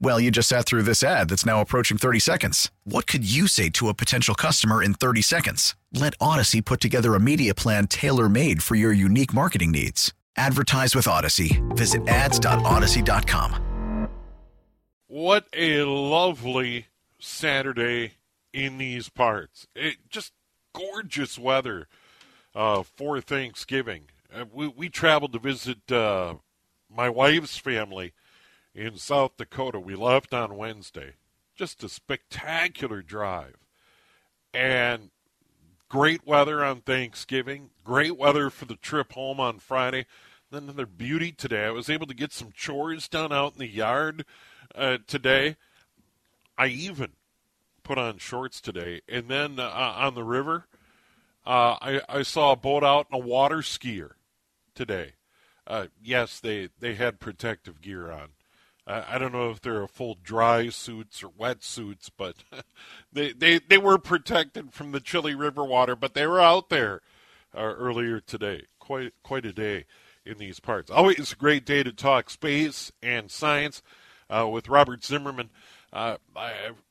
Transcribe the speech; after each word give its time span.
Well, 0.00 0.20
you 0.20 0.30
just 0.30 0.48
sat 0.48 0.64
through 0.64 0.82
this 0.82 1.02
ad 1.02 1.28
that's 1.28 1.44
now 1.44 1.60
approaching 1.60 1.98
30 1.98 2.20
seconds. 2.20 2.70
What 2.84 3.08
could 3.08 3.28
you 3.28 3.48
say 3.48 3.68
to 3.70 3.88
a 3.88 3.94
potential 3.94 4.36
customer 4.36 4.80
in 4.80 4.94
30 4.94 5.22
seconds? 5.22 5.74
Let 5.92 6.14
Odyssey 6.20 6.60
put 6.60 6.80
together 6.80 7.14
a 7.14 7.20
media 7.20 7.52
plan 7.52 7.88
tailor 7.88 8.28
made 8.28 8.62
for 8.62 8.76
your 8.76 8.92
unique 8.92 9.34
marketing 9.34 9.72
needs. 9.72 10.14
Advertise 10.36 10.94
with 10.94 11.08
Odyssey. 11.08 11.60
Visit 11.70 12.06
ads.odyssey.com. 12.06 14.08
What 15.08 15.46
a 15.52 15.82
lovely 15.82 16.86
Saturday 17.18 18.12
in 18.52 18.78
these 18.78 19.08
parts. 19.08 19.66
It, 19.74 19.96
just 20.08 20.32
gorgeous 20.74 21.40
weather 21.40 21.88
uh, 22.54 22.84
for 22.84 23.20
Thanksgiving. 23.20 24.04
Uh, 24.32 24.44
we, 24.52 24.68
we 24.68 24.88
traveled 24.88 25.32
to 25.32 25.40
visit 25.40 25.90
uh, 25.90 26.34
my 26.88 27.08
wife's 27.08 27.56
family 27.56 28.12
in 28.78 28.96
South 28.96 29.36
Dakota. 29.36 29.80
We 29.80 29.96
left 29.96 30.32
on 30.32 30.56
Wednesday. 30.56 31.14
Just 31.56 31.82
a 31.82 31.88
spectacular 31.88 33.02
drive. 33.02 33.56
And 34.54 35.10
great 35.88 36.24
weather 36.24 36.64
on 36.64 36.82
Thanksgiving, 36.82 37.70
great 37.82 38.16
weather 38.16 38.50
for 38.50 38.66
the 38.66 38.76
trip 38.76 39.12
home 39.12 39.40
on 39.40 39.58
Friday. 39.58 40.06
Then 40.50 40.64
another 40.64 40.86
beauty 40.86 41.32
today. 41.32 41.64
I 41.64 41.70
was 41.70 41.90
able 41.90 42.06
to 42.06 42.14
get 42.14 42.32
some 42.32 42.52
chores 42.54 43.08
done 43.08 43.32
out 43.32 43.54
in 43.54 43.58
the 43.58 43.66
yard 43.66 44.24
uh, 44.74 44.98
today. 45.06 45.56
I 46.56 46.68
even 46.68 47.12
put 47.82 47.98
on 47.98 48.18
shorts 48.18 48.60
today. 48.60 49.00
And 49.08 49.28
then 49.28 49.58
uh, 49.58 49.68
on 49.68 50.14
the 50.14 50.24
river, 50.24 50.66
uh, 51.44 51.76
I, 51.80 52.00
I 52.08 52.22
saw 52.22 52.52
a 52.52 52.56
boat 52.56 52.84
out 52.84 53.08
and 53.10 53.20
a 53.20 53.26
water 53.26 53.58
skier 53.58 54.12
today. 54.74 55.14
Uh, 55.66 55.86
yes, 56.00 56.38
they, 56.38 56.68
they 56.78 56.94
had 56.94 57.18
protective 57.20 57.80
gear 57.80 58.10
on. 58.10 58.28
I 58.88 59.18
don't 59.18 59.32
know 59.32 59.50
if 59.50 59.60
they're 59.60 59.86
full 59.86 60.16
dry 60.22 60.70
suits 60.70 61.22
or 61.22 61.28
wet 61.36 61.62
suits, 61.62 62.08
but 62.08 62.36
they, 63.12 63.32
they, 63.32 63.58
they 63.58 63.76
were 63.76 63.98
protected 63.98 64.72
from 64.72 64.92
the 64.92 65.00
chilly 65.00 65.34
river 65.34 65.62
water, 65.62 65.94
but 65.94 66.14
they 66.14 66.26
were 66.26 66.40
out 66.40 66.70
there 66.70 67.02
uh, 67.54 67.60
earlier 67.60 68.18
today. 68.20 68.64
Quite, 68.78 69.12
quite 69.22 69.44
a 69.44 69.52
day 69.52 69.84
in 70.24 70.38
these 70.38 70.58
parts. 70.58 70.90
Always 70.90 71.32
a 71.32 71.36
great 71.36 71.66
day 71.66 71.82
to 71.82 71.92
talk 71.92 72.30
space 72.30 72.90
and 73.02 73.30
science 73.30 73.82
uh, 74.30 74.48
with 74.48 74.68
Robert 74.68 75.04
Zimmerman. 75.04 75.50
Uh, 75.92 76.16
I've 76.34 76.82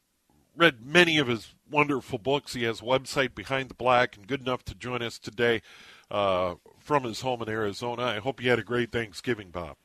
read 0.55 0.85
many 0.85 1.17
of 1.17 1.27
his 1.27 1.55
wonderful 1.69 2.19
books. 2.19 2.53
He 2.53 2.63
has 2.63 2.81
a 2.81 2.85
website 2.85 3.33
Behind 3.33 3.69
the 3.69 3.75
Black 3.75 4.15
and 4.15 4.27
good 4.27 4.41
enough 4.41 4.63
to 4.65 4.75
join 4.75 5.01
us 5.01 5.17
today 5.17 5.63
uh, 6.11 6.55
from 6.79 7.03
his 7.03 7.21
home 7.21 7.41
in 7.41 7.49
Arizona. 7.49 8.03
I 8.03 8.19
hope 8.19 8.41
you 8.41 8.51
had 8.51 8.59
a 8.59 8.63
great 8.63 8.91
Thanksgiving, 8.91 9.49
Bob. 9.49 9.77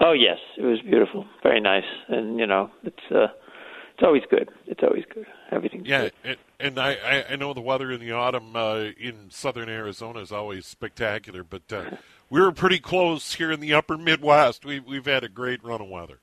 Oh 0.00 0.12
yes, 0.12 0.38
it 0.56 0.62
was 0.62 0.80
beautiful, 0.80 1.26
very 1.42 1.60
nice, 1.60 1.84
and 2.08 2.38
you 2.38 2.46
know 2.46 2.70
it's 2.84 3.02
uh, 3.10 3.26
it's 3.94 4.04
always 4.04 4.22
good. 4.30 4.48
It's 4.66 4.82
always 4.82 5.04
good. 5.12 5.26
Everything's 5.50 5.88
yeah, 5.88 6.02
good. 6.02 6.12
and, 6.24 6.36
and 6.60 6.78
I 6.78 7.24
I 7.28 7.36
know 7.36 7.52
the 7.52 7.60
weather 7.60 7.90
in 7.90 7.98
the 7.98 8.12
autumn 8.12 8.54
uh, 8.54 8.90
in 8.98 9.30
southern 9.30 9.68
Arizona 9.68 10.20
is 10.20 10.30
always 10.30 10.66
spectacular, 10.66 11.42
but 11.42 11.72
uh, 11.72 11.90
we 12.30 12.40
were 12.40 12.52
pretty 12.52 12.78
close 12.78 13.34
here 13.34 13.50
in 13.50 13.58
the 13.58 13.74
upper 13.74 13.98
Midwest. 13.98 14.64
We 14.64 14.78
we've 14.78 15.06
had 15.06 15.24
a 15.24 15.28
great 15.28 15.64
run 15.64 15.80
of 15.80 15.88
weather. 15.88 16.20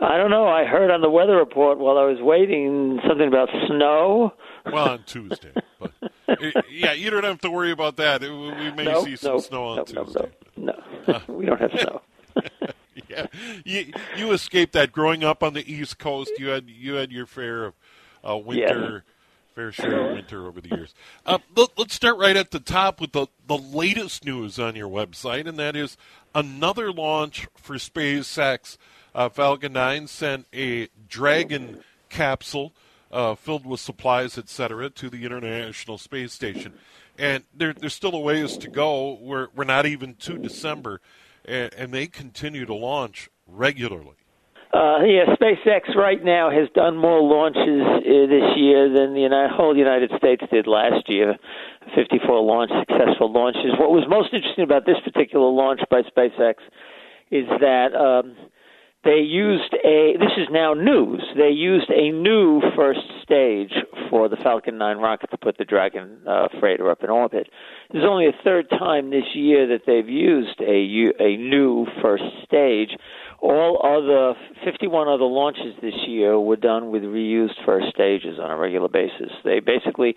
I 0.00 0.16
don't 0.16 0.30
know. 0.30 0.46
I 0.46 0.64
heard 0.64 0.90
on 0.90 1.00
the 1.00 1.10
weather 1.10 1.36
report 1.36 1.78
while 1.78 1.98
I 1.98 2.04
was 2.04 2.18
waiting 2.20 3.00
something 3.06 3.28
about 3.28 3.48
snow. 3.68 4.32
Well, 4.66 4.88
on 4.90 5.04
Tuesday, 5.04 5.52
but 5.78 5.92
it, 6.28 6.64
yeah, 6.70 6.92
you 6.92 7.10
don't 7.10 7.24
have 7.24 7.40
to 7.42 7.50
worry 7.50 7.70
about 7.70 7.96
that. 7.96 8.24
It, 8.24 8.30
we 8.30 8.72
may 8.72 8.84
no, 8.84 9.04
see 9.04 9.14
some 9.14 9.34
no, 9.34 9.38
snow 9.38 9.64
on 9.64 9.76
no, 9.76 9.84
Tuesday. 9.84 10.30
No, 10.56 10.72
no, 11.06 11.22
no. 11.28 11.34
we 11.34 11.46
don't 11.46 11.60
have 11.60 11.70
snow. 11.72 12.02
yeah, 13.08 13.26
you 13.64 13.92
you 14.16 14.32
escaped 14.32 14.72
that. 14.72 14.92
Growing 14.92 15.24
up 15.24 15.42
on 15.42 15.54
the 15.54 15.72
East 15.72 15.98
Coast, 15.98 16.32
you 16.38 16.48
had 16.48 16.68
you 16.68 16.94
had 16.94 17.12
your 17.12 17.26
fair 17.26 17.66
of 17.66 17.74
uh, 18.28 18.36
winter, 18.36 19.04
yeah. 19.06 19.54
fair 19.54 19.72
share 19.72 20.08
of 20.08 20.12
winter 20.14 20.46
over 20.46 20.60
the 20.60 20.68
years. 20.68 20.94
Uh, 21.24 21.38
let, 21.54 21.70
us 21.78 21.92
start 21.92 22.18
right 22.18 22.36
at 22.36 22.50
the 22.50 22.60
top 22.60 23.00
with 23.00 23.12
the 23.12 23.26
the 23.46 23.58
latest 23.58 24.24
news 24.24 24.58
on 24.58 24.76
your 24.76 24.88
website, 24.88 25.46
and 25.46 25.58
that 25.58 25.76
is 25.76 25.96
another 26.34 26.92
launch 26.92 27.46
for 27.56 27.76
SpaceX. 27.76 28.76
Uh, 29.14 29.28
Falcon 29.28 29.72
9 29.72 30.06
sent 30.06 30.46
a 30.54 30.88
Dragon 31.08 31.82
capsule 32.08 32.72
uh, 33.10 33.34
filled 33.34 33.66
with 33.66 33.80
supplies, 33.80 34.38
etc., 34.38 34.90
to 34.90 35.10
the 35.10 35.24
International 35.24 35.98
Space 35.98 36.32
Station. 36.32 36.74
And 37.18 37.44
there, 37.54 37.72
there's 37.72 37.94
still 37.94 38.14
a 38.14 38.20
ways 38.20 38.56
to 38.58 38.68
go. 38.68 39.18
We're, 39.20 39.48
we're 39.54 39.64
not 39.64 39.86
even 39.86 40.14
to 40.16 40.38
December 40.38 41.00
and, 41.44 41.72
and 41.74 41.92
they 41.92 42.06
continue 42.06 42.66
to 42.66 42.74
launch 42.74 43.28
regularly. 43.46 44.16
Uh, 44.72 45.00
yeah, 45.00 45.24
SpaceX 45.40 45.96
right 45.96 46.22
now 46.22 46.50
has 46.50 46.68
done 46.74 46.96
more 46.96 47.22
launches 47.22 47.80
uh, 47.88 48.26
this 48.28 48.52
year 48.56 48.92
than 48.92 49.14
the 49.14 49.20
United, 49.20 49.50
whole 49.50 49.74
United 49.74 50.10
States 50.18 50.42
did 50.52 50.66
last 50.66 51.08
year. 51.08 51.36
54 51.94 52.42
launch 52.42 52.70
successful 52.80 53.32
launches. 53.32 53.72
What 53.78 53.90
was 53.90 54.04
most 54.08 54.34
interesting 54.34 54.64
about 54.64 54.84
this 54.84 55.00
particular 55.02 55.48
launch 55.48 55.80
by 55.90 56.02
SpaceX 56.02 56.56
is 57.30 57.46
that 57.60 57.96
um, 57.96 58.36
they 59.04 59.20
used 59.20 59.74
a 59.84 60.14
this 60.18 60.32
is 60.36 60.48
now 60.50 60.74
news. 60.74 61.22
They 61.36 61.50
used 61.50 61.88
a 61.90 62.10
new 62.10 62.60
first 62.74 63.00
stage 63.22 63.72
for 64.10 64.28
the 64.28 64.36
falcon 64.42 64.76
9 64.76 64.98
rocket 64.98 65.30
to 65.30 65.36
put 65.36 65.56
the 65.56 65.64
dragon 65.64 66.18
uh, 66.26 66.48
freighter 66.58 66.90
up 66.90 67.04
in 67.04 67.10
orbit. 67.10 67.48
This 67.92 68.00
is 68.00 68.04
only 68.06 68.26
a 68.26 68.32
third 68.42 68.68
time 68.70 69.10
this 69.10 69.34
year 69.34 69.68
that 69.68 69.82
they've 69.86 70.08
used 70.08 70.60
a 70.60 71.22
a 71.22 71.36
new 71.36 71.86
first 72.02 72.24
stage 72.44 72.90
all 73.40 73.80
other 73.84 74.38
51 74.64 75.08
other 75.08 75.24
launches 75.24 75.74
this 75.80 75.94
year 76.06 76.38
were 76.40 76.56
done 76.56 76.90
with 76.90 77.02
reused 77.02 77.54
first 77.64 77.86
stages 77.94 78.38
on 78.40 78.50
a 78.50 78.56
regular 78.56 78.88
basis. 78.88 79.30
They 79.44 79.60
basically, 79.60 80.14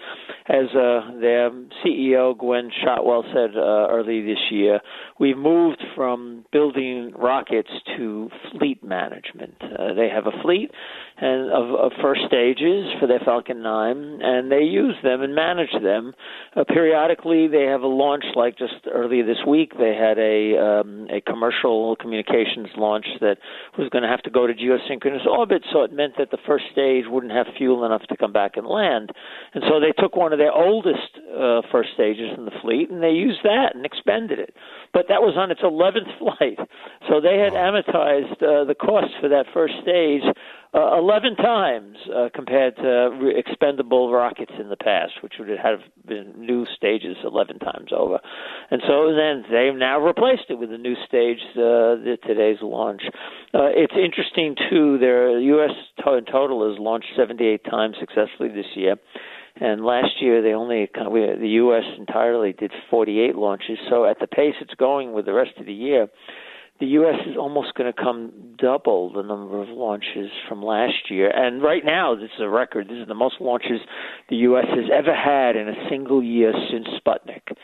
as 0.48 0.66
uh, 0.72 1.12
their 1.20 1.52
CEO 1.86 2.38
Gwynne 2.38 2.72
Shotwell 2.84 3.24
said 3.34 3.56
uh, 3.56 3.88
early 3.90 4.22
this 4.26 4.40
year, 4.50 4.80
we've 5.20 5.38
moved 5.38 5.84
from 5.96 6.46
building 6.52 7.14
rockets 7.16 7.70
to 7.98 8.30
fleet 8.52 8.84
management. 8.84 9.56
Uh, 9.62 9.94
they 9.94 10.10
have 10.10 10.26
a 10.26 10.42
fleet 10.42 10.72
and 11.18 11.52
of, 11.52 11.80
of 11.80 11.92
first 12.02 12.22
stages 12.28 12.88
for 13.00 13.06
their 13.06 13.20
Falcon 13.20 13.62
9, 13.62 14.20
and 14.24 14.52
they 14.52 14.62
use 14.64 14.96
them 15.04 15.22
and 15.22 15.36
manage 15.36 15.72
them. 15.84 16.14
Uh, 16.56 16.64
periodically, 16.64 17.48
they 17.48 17.66
have 17.66 17.82
a 17.82 17.88
launch, 17.88 18.26
like 18.36 18.58
just 18.58 18.74
earlier 18.92 19.26
this 19.26 19.46
week, 19.48 19.74
they 19.78 19.94
had 19.94 20.18
a 20.18 20.58
um, 20.58 21.08
a 21.12 21.22
commercial 21.22 21.96
communications 21.98 22.68
launch 22.78 23.06
that 23.20 23.38
was 23.78 23.90
going 23.90 24.04
to 24.04 24.10
have 24.10 24.22
to 24.24 24.30
go 24.30 24.48
to 24.48 24.54
geosynchronous 24.54 25.26
orbit, 25.26 25.64
so 25.72 25.84
it 25.84 25.92
meant 25.92 26.14
that 26.18 26.32
the 26.32 26.38
first 26.46 26.66
stage 26.72 27.06
wouldn't 27.08 27.34
have 27.34 27.48
fuel 27.58 27.86
enough 27.86 28.04
to 28.10 28.18
come 28.18 28.32
back 28.32 28.58
and 28.58 28.68
land. 28.68 29.12
And 29.54 29.64
so 29.68 29.80
they 29.80 29.92
took 29.92 30.16
one 30.16 30.34
of 30.34 30.40
their 30.40 30.52
oldest 30.52 31.20
uh, 31.30 31.62
first 31.72 31.90
stages 31.94 32.32
in 32.38 32.46
the 32.46 32.56
fleet 32.62 32.90
and 32.90 33.02
they 33.02 33.12
used 33.12 33.40
that 33.44 33.76
and 33.76 33.86
expended 33.86 34.40
it. 34.40 34.56
But 34.94 35.06
that 35.10 35.22
was 35.22 35.36
on 35.38 35.52
its 35.52 35.62
11th 35.62 36.18
flight. 36.20 36.60
So 37.10 37.22
they 37.22 37.40
had 37.40 37.54
amortized 37.54 38.42
uh, 38.44 38.66
the 38.66 38.76
cost 38.76 39.14
for 39.20 39.30
that 39.30 39.46
first 39.54 39.74
stage 39.82 40.24
uh, 40.74 40.98
11 40.98 41.36
times 41.36 41.98
uh, 42.16 42.30
compared 42.34 42.78
to 42.78 43.10
re- 43.20 43.38
expendable 43.38 44.12
rockets 44.12 44.54
in 44.58 44.70
the 44.70 44.78
past, 44.78 45.12
which 45.22 45.34
would 45.38 45.50
have 45.50 45.80
been 46.08 46.34
new 46.38 46.66
stages 46.78 47.18
11 47.26 47.60
times 47.60 47.92
over. 47.92 48.20
And 48.70 48.82
so 48.88 49.14
then 49.14 49.44
they've 49.52 49.78
now 49.78 50.00
replaced 50.00 50.46
it 50.50 50.58
with 50.58 50.72
a 50.72 50.78
new 50.78 50.96
stage, 51.06 51.40
uh, 51.58 52.00
the, 52.00 52.18
today's 52.26 52.60
launch. 52.62 53.01
Uh, 53.54 53.70
it's 53.76 53.94
interesting, 53.94 54.56
too, 54.70 54.98
their 54.98 55.40
U.S. 55.40 55.72
To- 56.04 56.22
total 56.32 56.70
has 56.70 56.80
launched 56.80 57.08
78 57.18 57.64
times 57.66 57.96
successfully 58.00 58.50
this 58.50 58.66
year. 58.76 58.96
And 59.60 59.84
last 59.84 60.22
year, 60.22 60.42
they 60.42 60.54
only 60.54 60.90
the 60.94 61.40
U.S. 61.42 61.84
entirely 61.98 62.54
did 62.54 62.72
48 62.90 63.36
launches. 63.36 63.78
So 63.90 64.06
at 64.06 64.20
the 64.20 64.28
pace 64.28 64.56
it's 64.62 64.74
going 64.76 65.14
with 65.14 65.26
the 65.26 65.34
rest 65.34 65.52
of 65.60 65.66
the 65.66 65.74
year, 65.74 66.08
the 66.80 66.88
U.S. 66.88 67.20
is 67.30 67.38
almost 67.38 67.76
going 67.76 67.94
to 67.94 68.02
come 68.02 68.32
double 68.58 69.14
the 69.14 69.22
number 69.22 69.62
of 69.62 69.70
launches 69.70 70.32
from 70.50 70.64
last 70.64 71.12
year. 71.12 71.30
And 71.30 71.62
right 71.62 71.86
now, 71.86 72.16
this 72.16 72.32
is 72.36 72.42
a 72.42 72.50
record. 72.50 72.88
This 72.88 72.98
is 72.98 73.08
the 73.08 73.14
most 73.14 73.36
launches 73.40 73.80
the 74.30 74.38
U.S. 74.38 74.66
has 74.70 74.86
ever 74.92 75.14
had 75.14 75.56
in 75.56 75.68
a 75.68 75.90
single 75.90 76.24
year 76.24 76.52
since 76.72 76.88
Sputnik. 77.00 77.56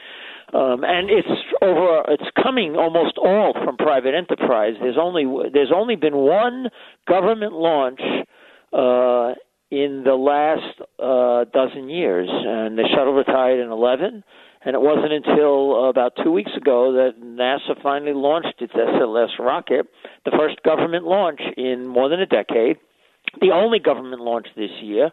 Um, 0.53 0.83
and 0.85 1.09
it's 1.09 1.27
over. 1.61 2.03
It's 2.07 2.29
coming 2.41 2.75
almost 2.75 3.17
all 3.17 3.53
from 3.53 3.75
private 3.75 4.13
enterprise. 4.15 4.75
There's 4.79 4.97
only 4.99 5.25
there's 5.51 5.71
only 5.75 5.97
been 5.97 6.15
one 6.15 6.69
government 7.07 7.53
launch 7.53 7.99
uh, 8.71 9.33
in 9.69 10.03
the 10.05 10.15
last 10.15 10.79
uh, 10.99 11.45
dozen 11.51 11.89
years. 11.89 12.29
And 12.29 12.77
the 12.77 12.88
shuttle 12.95 13.13
retired 13.13 13.59
in 13.59 13.71
11, 13.71 14.23
and 14.65 14.75
it 14.75 14.81
wasn't 14.81 15.13
until 15.13 15.89
about 15.89 16.13
two 16.23 16.31
weeks 16.31 16.51
ago 16.55 16.93
that 16.93 17.21
NASA 17.21 17.81
finally 17.81 18.13
launched 18.13 18.61
its 18.61 18.73
SLS 18.73 19.38
rocket, 19.39 19.88
the 20.25 20.31
first 20.31 20.63
government 20.63 21.05
launch 21.05 21.41
in 21.57 21.88
more 21.88 22.09
than 22.09 22.21
a 22.21 22.25
decade, 22.25 22.77
the 23.41 23.51
only 23.51 23.79
government 23.79 24.21
launch 24.21 24.47
this 24.55 24.71
year. 24.81 25.11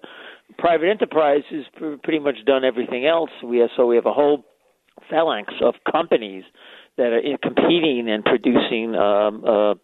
Private 0.59 0.89
enterprise 0.89 1.43
has 1.51 1.65
pretty 2.03 2.19
much 2.19 2.37
done 2.47 2.65
everything 2.65 3.07
else. 3.07 3.31
We 3.43 3.59
have, 3.59 3.71
so 3.77 3.87
we 3.87 3.97
have 3.97 4.07
a 4.07 4.13
whole 4.13 4.45
phalanx 5.11 5.53
of 5.63 5.75
companies 5.91 6.45
that 6.97 7.13
are 7.13 7.39
competing 7.43 8.09
and 8.09 8.25
producing 8.25 8.95
um, 8.95 9.45
uh, 9.47 9.75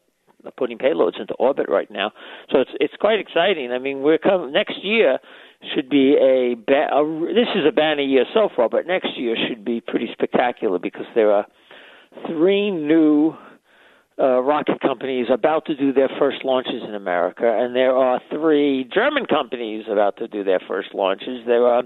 putting 0.57 0.79
payloads 0.79 1.21
into 1.21 1.35
orbit 1.35 1.67
right 1.69 1.91
now. 1.91 2.13
So 2.51 2.61
it's 2.61 2.71
it's 2.81 2.95
quite 3.01 3.19
exciting. 3.19 3.73
I 3.73 3.79
mean, 3.79 4.03
we're 4.03 4.19
coming 4.19 4.53
next 4.53 4.83
year 4.83 5.19
should 5.75 5.91
be 5.91 6.17
a, 6.17 6.55
ba- 6.55 6.89
a 6.93 7.35
this 7.35 7.49
is 7.55 7.67
a 7.69 7.73
banner 7.73 8.03
year 8.03 8.25
so 8.33 8.49
far, 8.55 8.69
but 8.69 8.87
next 8.87 9.17
year 9.17 9.37
should 9.49 9.65
be 9.65 9.81
pretty 9.81 10.09
spectacular 10.13 10.79
because 10.79 11.07
there 11.15 11.31
are 11.33 11.47
three 12.27 12.71
new 12.71 13.35
uh, 14.19 14.41
rocket 14.41 14.81
companies 14.81 15.27
about 15.33 15.67
to 15.67 15.75
do 15.75 15.93
their 15.93 16.11
first 16.19 16.45
launches 16.45 16.83
in 16.87 16.95
America, 16.95 17.45
and 17.45 17.75
there 17.75 17.95
are 17.95 18.21
three 18.31 18.89
German 18.93 19.27
companies 19.27 19.85
about 19.91 20.17
to 20.19 20.29
do 20.29 20.45
their 20.45 20.61
first 20.67 20.95
launches. 20.95 21.45
There 21.47 21.67
are 21.67 21.83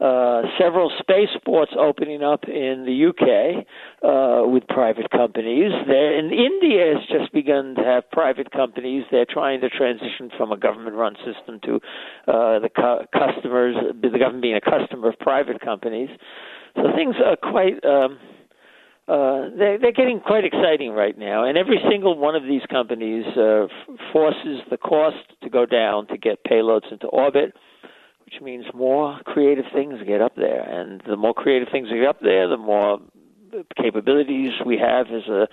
uh, 0.00 0.42
several 0.58 0.90
spaceports 0.98 1.70
opening 1.78 2.22
up 2.22 2.44
in 2.48 2.84
the 2.84 3.06
UK 3.10 3.64
uh, 4.02 4.48
with 4.48 4.66
private 4.66 5.08
companies. 5.10 5.70
There, 5.86 6.18
and 6.18 6.32
India 6.32 6.94
has 6.94 7.06
just 7.08 7.32
begun 7.32 7.76
to 7.76 7.84
have 7.84 8.10
private 8.10 8.50
companies. 8.50 9.04
They're 9.12 9.24
trying 9.24 9.60
to 9.60 9.68
transition 9.70 10.30
from 10.36 10.50
a 10.50 10.56
government-run 10.56 11.14
system 11.24 11.60
to 11.64 11.76
uh, 12.26 12.58
the 12.58 12.70
cu- 12.74 13.06
customers, 13.16 13.76
the 14.02 14.18
government 14.18 14.42
being 14.42 14.56
a 14.56 14.60
customer 14.60 15.10
of 15.10 15.18
private 15.20 15.60
companies. 15.60 16.08
So 16.74 16.82
things 16.96 17.14
are 17.24 17.36
quite. 17.36 17.84
Um, 17.84 18.18
uh, 19.06 19.50
they're, 19.56 19.78
they're 19.78 19.92
getting 19.92 20.18
quite 20.18 20.44
exciting 20.46 20.90
right 20.92 21.16
now, 21.18 21.44
and 21.44 21.58
every 21.58 21.78
single 21.90 22.16
one 22.16 22.34
of 22.34 22.42
these 22.42 22.62
companies 22.70 23.26
uh, 23.36 23.64
f- 23.64 23.70
forces 24.14 24.60
the 24.70 24.78
cost 24.78 25.16
to 25.42 25.50
go 25.50 25.66
down 25.66 26.06
to 26.06 26.16
get 26.16 26.42
payloads 26.42 26.90
into 26.90 27.06
orbit 27.08 27.52
which 28.24 28.40
means 28.40 28.64
more 28.74 29.18
creative 29.24 29.66
things 29.72 29.98
get 30.06 30.20
up 30.20 30.36
there. 30.36 30.62
And 30.62 31.02
the 31.06 31.16
more 31.16 31.34
creative 31.34 31.68
things 31.70 31.88
get 31.88 32.06
up 32.06 32.20
there, 32.20 32.48
the 32.48 32.56
more 32.56 32.98
capabilities 33.80 34.52
we 34.66 34.78
have 34.78 35.06
as 35.08 35.28
a 35.28 35.46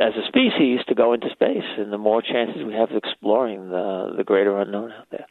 as 0.00 0.14
a 0.16 0.26
species 0.26 0.80
to 0.88 0.94
go 0.94 1.12
into 1.12 1.28
space, 1.30 1.64
and 1.76 1.92
the 1.92 1.98
more 1.98 2.22
chances 2.22 2.64
we 2.64 2.72
have 2.74 2.90
of 2.90 2.96
exploring 2.96 3.70
the 3.70 4.14
the 4.16 4.24
greater 4.24 4.58
unknown 4.58 4.92
out 4.92 5.06
there. 5.10 5.26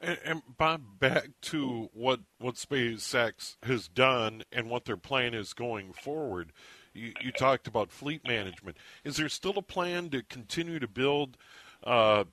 And, 0.00 0.18
and 0.24 0.42
Bob, 0.56 0.82
back 0.98 1.28
to 1.42 1.90
what 1.92 2.20
what 2.38 2.54
SpaceX 2.54 3.56
has 3.64 3.88
done 3.88 4.42
and 4.52 4.70
what 4.70 4.84
their 4.84 4.96
plan 4.96 5.34
is 5.34 5.52
going 5.52 5.92
forward. 5.92 6.52
You, 6.94 7.12
you 7.20 7.32
talked 7.32 7.66
about 7.66 7.92
fleet 7.92 8.26
management. 8.26 8.76
Is 9.04 9.16
there 9.16 9.28
still 9.28 9.58
a 9.58 9.62
plan 9.62 10.08
to 10.10 10.22
continue 10.22 10.78
to 10.78 10.88
build 10.88 11.36
uh, 11.84 12.24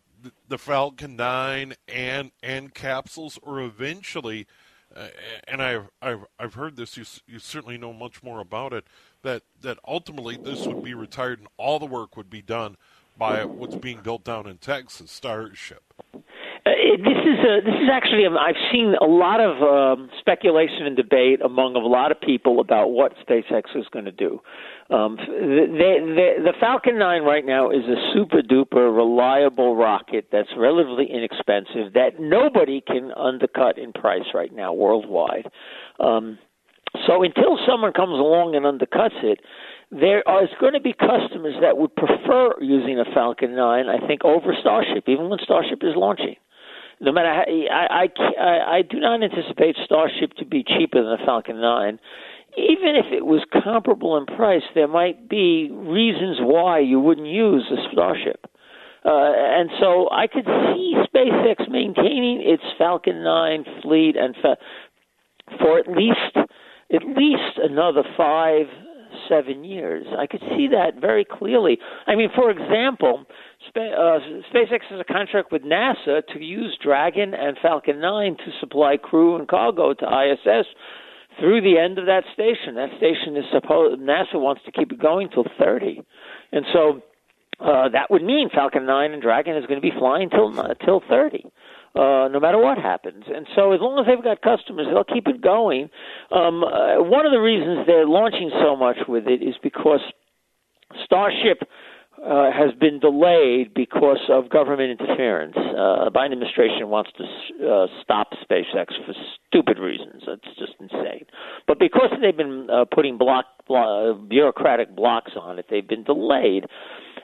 the 0.48 0.58
Falcon 0.58 1.16
9 1.16 1.74
and 1.88 2.32
and 2.42 2.74
capsules, 2.74 3.40
or 3.42 3.62
eventually, 3.62 4.48
uh, 4.96 5.08
and 5.48 5.62
I've, 5.62 5.90
I've 6.02 6.26
I've 6.40 6.54
heard 6.54 6.76
this. 6.76 6.98
You 6.98 7.06
you 7.28 7.40
certainly 7.40 7.78
know 7.78 7.94
much 7.94 8.24
more 8.24 8.40
about 8.40 8.74
it. 8.74 8.86
That 9.24 9.44
that 9.62 9.78
ultimately 9.88 10.38
this 10.38 10.66
would 10.68 10.84
be 10.84 10.94
retired 10.94 11.40
and 11.40 11.48
all 11.58 11.80
the 11.80 11.86
work 11.86 12.16
would 12.18 12.30
be 12.30 12.42
done 12.42 12.78
by 13.18 13.46
what's 13.46 13.76
being 13.76 14.02
built 14.02 14.24
down 14.24 14.48
in 14.48 14.58
Texas, 14.58 15.12
Starship. 15.12 15.94
Uh, 16.66 16.72
this 16.98 17.22
is 17.22 17.40
a, 17.46 17.62
this 17.62 17.76
is 17.76 17.90
actually 17.94 18.26
um, 18.26 18.36
I've 18.36 18.58
seen 18.72 18.96
a 19.00 19.06
lot 19.06 19.40
of 19.40 19.62
um, 19.62 20.10
speculation 20.20 20.88
and 20.88 20.98
debate 20.98 21.40
among 21.42 21.76
a 21.76 21.80
lot 21.80 22.12
of 22.12 22.20
people 22.20 22.60
about 22.60 22.90
what 22.90 23.14
SpaceX 23.18 23.76
is 23.76 23.86
going 23.94 24.06
to 24.06 24.12
do. 24.12 24.42
Um, 24.90 25.16
the, 25.18 26.54
Falcon 26.60 26.98
9 26.98 27.22
right 27.22 27.46
now 27.46 27.70
is 27.70 27.84
a 27.86 28.14
super 28.14 28.42
duper 28.42 28.96
reliable 28.96 29.76
rocket 29.76 30.30
that's 30.32 30.50
relatively 30.58 31.06
inexpensive 31.06 31.94
that 31.94 32.20
nobody 32.20 32.82
can 32.82 33.12
undercut 33.12 33.78
in 33.78 33.94
price 33.94 34.34
right 34.34 34.54
now 34.54 34.74
worldwide. 34.74 35.46
Um, 36.00 36.40
so 37.06 37.22
until 37.22 37.60
someone 37.68 37.94
comes 37.94 38.14
along 38.14 38.56
and 38.56 38.66
undercuts 38.66 39.24
it, 39.24 39.40
there 39.92 40.20
is 40.42 40.50
going 40.60 40.74
to 40.74 40.80
be 40.80 40.94
customers 40.94 41.54
that 41.62 41.78
would 41.78 41.96
prefer 41.96 42.56
using 42.60 43.00
a 43.00 43.06
Falcon 43.14 43.56
9, 43.56 43.86
I 43.88 44.08
think, 44.08 44.26
over 44.26 44.56
Starship, 44.60 45.04
even 45.08 45.30
when 45.30 45.38
Starship 45.44 45.84
is 45.84 45.94
launching 45.96 46.38
no 47.02 47.12
matter 47.12 47.34
how, 47.34 47.44
I, 47.44 48.08
I, 48.40 48.78
I 48.78 48.82
do 48.82 49.00
not 49.00 49.22
anticipate 49.24 49.76
Starship 49.84 50.34
to 50.38 50.46
be 50.46 50.64
cheaper 50.64 51.02
than 51.02 51.12
the 51.12 51.26
Falcon 51.26 51.62
9. 51.62 52.00
Even 52.58 52.96
if 52.96 53.12
it 53.12 53.26
was 53.26 53.42
comparable 53.52 54.18
in 54.18 54.26
price, 54.26 54.64
there 54.74 54.88
might 54.88 55.28
be 55.28 55.70
reasons 55.72 56.38
why 56.40 56.80
you 56.80 57.00
wouldn't 57.00 57.28
use 57.28 57.66
a 57.72 57.92
Starship. 57.92 58.46
Uh, 59.04 59.34
and 59.36 59.70
so 59.80 60.10
I 60.12 60.26
could 60.28 60.46
see 60.46 60.96
SpaceX 61.14 61.70
maintaining 61.70 62.42
its 62.42 62.64
Falcon 62.78 63.24
9 63.24 63.66
fleet 63.84 64.16
and 64.16 64.36
fa- 64.42 64.58
for 65.60 65.78
at 65.78 65.88
least 65.88 66.50
at 66.94 67.04
least 67.04 67.58
another 67.58 68.04
five 68.16 68.66
seven 69.30 69.64
years. 69.64 70.06
I 70.18 70.28
could 70.28 70.42
see 70.56 70.68
that 70.72 71.00
very 71.00 71.26
clearly. 71.26 71.78
I 72.08 72.16
mean, 72.16 72.30
for 72.36 72.50
example, 72.50 73.26
uh, 73.76 74.20
SpaceX 74.54 74.82
has 74.90 75.00
a 75.00 75.12
contract 75.12 75.52
with 75.52 75.64
NASA 75.64 76.22
to 76.34 76.40
use 76.40 76.78
Dragon 76.84 77.34
and 77.34 77.58
Falcon 77.62 78.00
9 78.00 78.38
to 78.38 78.52
supply 78.60 78.98
crew 78.98 79.36
and 79.36 79.48
cargo 79.48 79.94
to 79.94 80.06
ISS 80.06 80.68
through 81.40 81.62
the 81.62 81.78
end 81.78 81.98
of 82.00 82.06
that 82.06 82.24
station. 82.34 82.76
That 82.76 82.90
station 82.98 83.36
is 83.36 83.46
supposed 83.52 84.02
NASA 84.02 84.36
wants 84.36 84.62
to 84.66 84.72
keep 84.72 84.92
it 84.92 85.00
going 85.00 85.30
till 85.30 85.46
30, 85.60 86.02
and 86.52 86.66
so 86.74 87.02
uh, 87.60 87.90
that 87.90 88.10
would 88.10 88.24
mean 88.24 88.50
Falcon 88.54 88.86
9 88.86 89.12
and 89.12 89.22
Dragon 89.22 89.56
is 89.56 89.66
going 89.66 89.82
to 89.82 89.86
be 89.88 89.98
flying 89.98 90.30
till 90.30 90.58
uh, 90.60 90.74
till 90.86 91.02
30. 91.08 91.46
Uh, 91.96 92.28
no 92.28 92.42
matter 92.42 92.58
what 92.58 92.78
happens. 92.78 93.24
And 93.34 93.48
so, 93.56 93.72
as 93.72 93.80
long 93.80 93.98
as 94.00 94.06
they've 94.06 94.22
got 94.22 94.42
customers, 94.42 94.86
they'll 94.92 95.06
keep 95.06 95.28
it 95.28 95.42
going. 95.42 95.90
Um, 96.30 96.62
uh, 96.62 97.00
one 97.00 97.26
of 97.26 97.32
the 97.32 97.40
reasons 97.40 97.88
they're 97.88 98.06
launching 98.06 98.52
so 98.62 98.76
much 98.76 98.98
with 99.08 99.28
it 99.28 99.42
is 99.42 99.56
because 99.64 100.02
Starship 101.06 101.64
uh, 102.24 102.52
has 102.52 102.74
been 102.80 103.00
delayed 103.00 103.74
because 103.74 104.20
of 104.30 104.50
government 104.50 105.00
interference. 105.00 105.56
Uh, 105.56 106.06
the 106.06 106.12
Biden 106.14 106.32
administration 106.32 106.90
wants 106.90 107.12
to 107.18 107.24
uh, 107.24 107.88
stop 108.02 108.32
SpaceX 108.44 108.88
for 109.06 109.14
stupid 109.48 109.80
reasons. 109.80 110.24
It's 110.28 110.58
just 110.58 110.74
insane. 110.80 111.26
But 111.68 111.78
because 111.80 112.10
they've 112.22 112.36
been 112.36 112.68
uh, 112.72 112.86
putting 112.94 113.18
block, 113.18 113.46
block, 113.68 114.28
bureaucratic 114.30 114.96
blocks 114.96 115.34
on 115.40 115.60
it, 115.60 115.66
they've 115.70 115.88
been 115.88 116.04
delayed. 116.04 116.66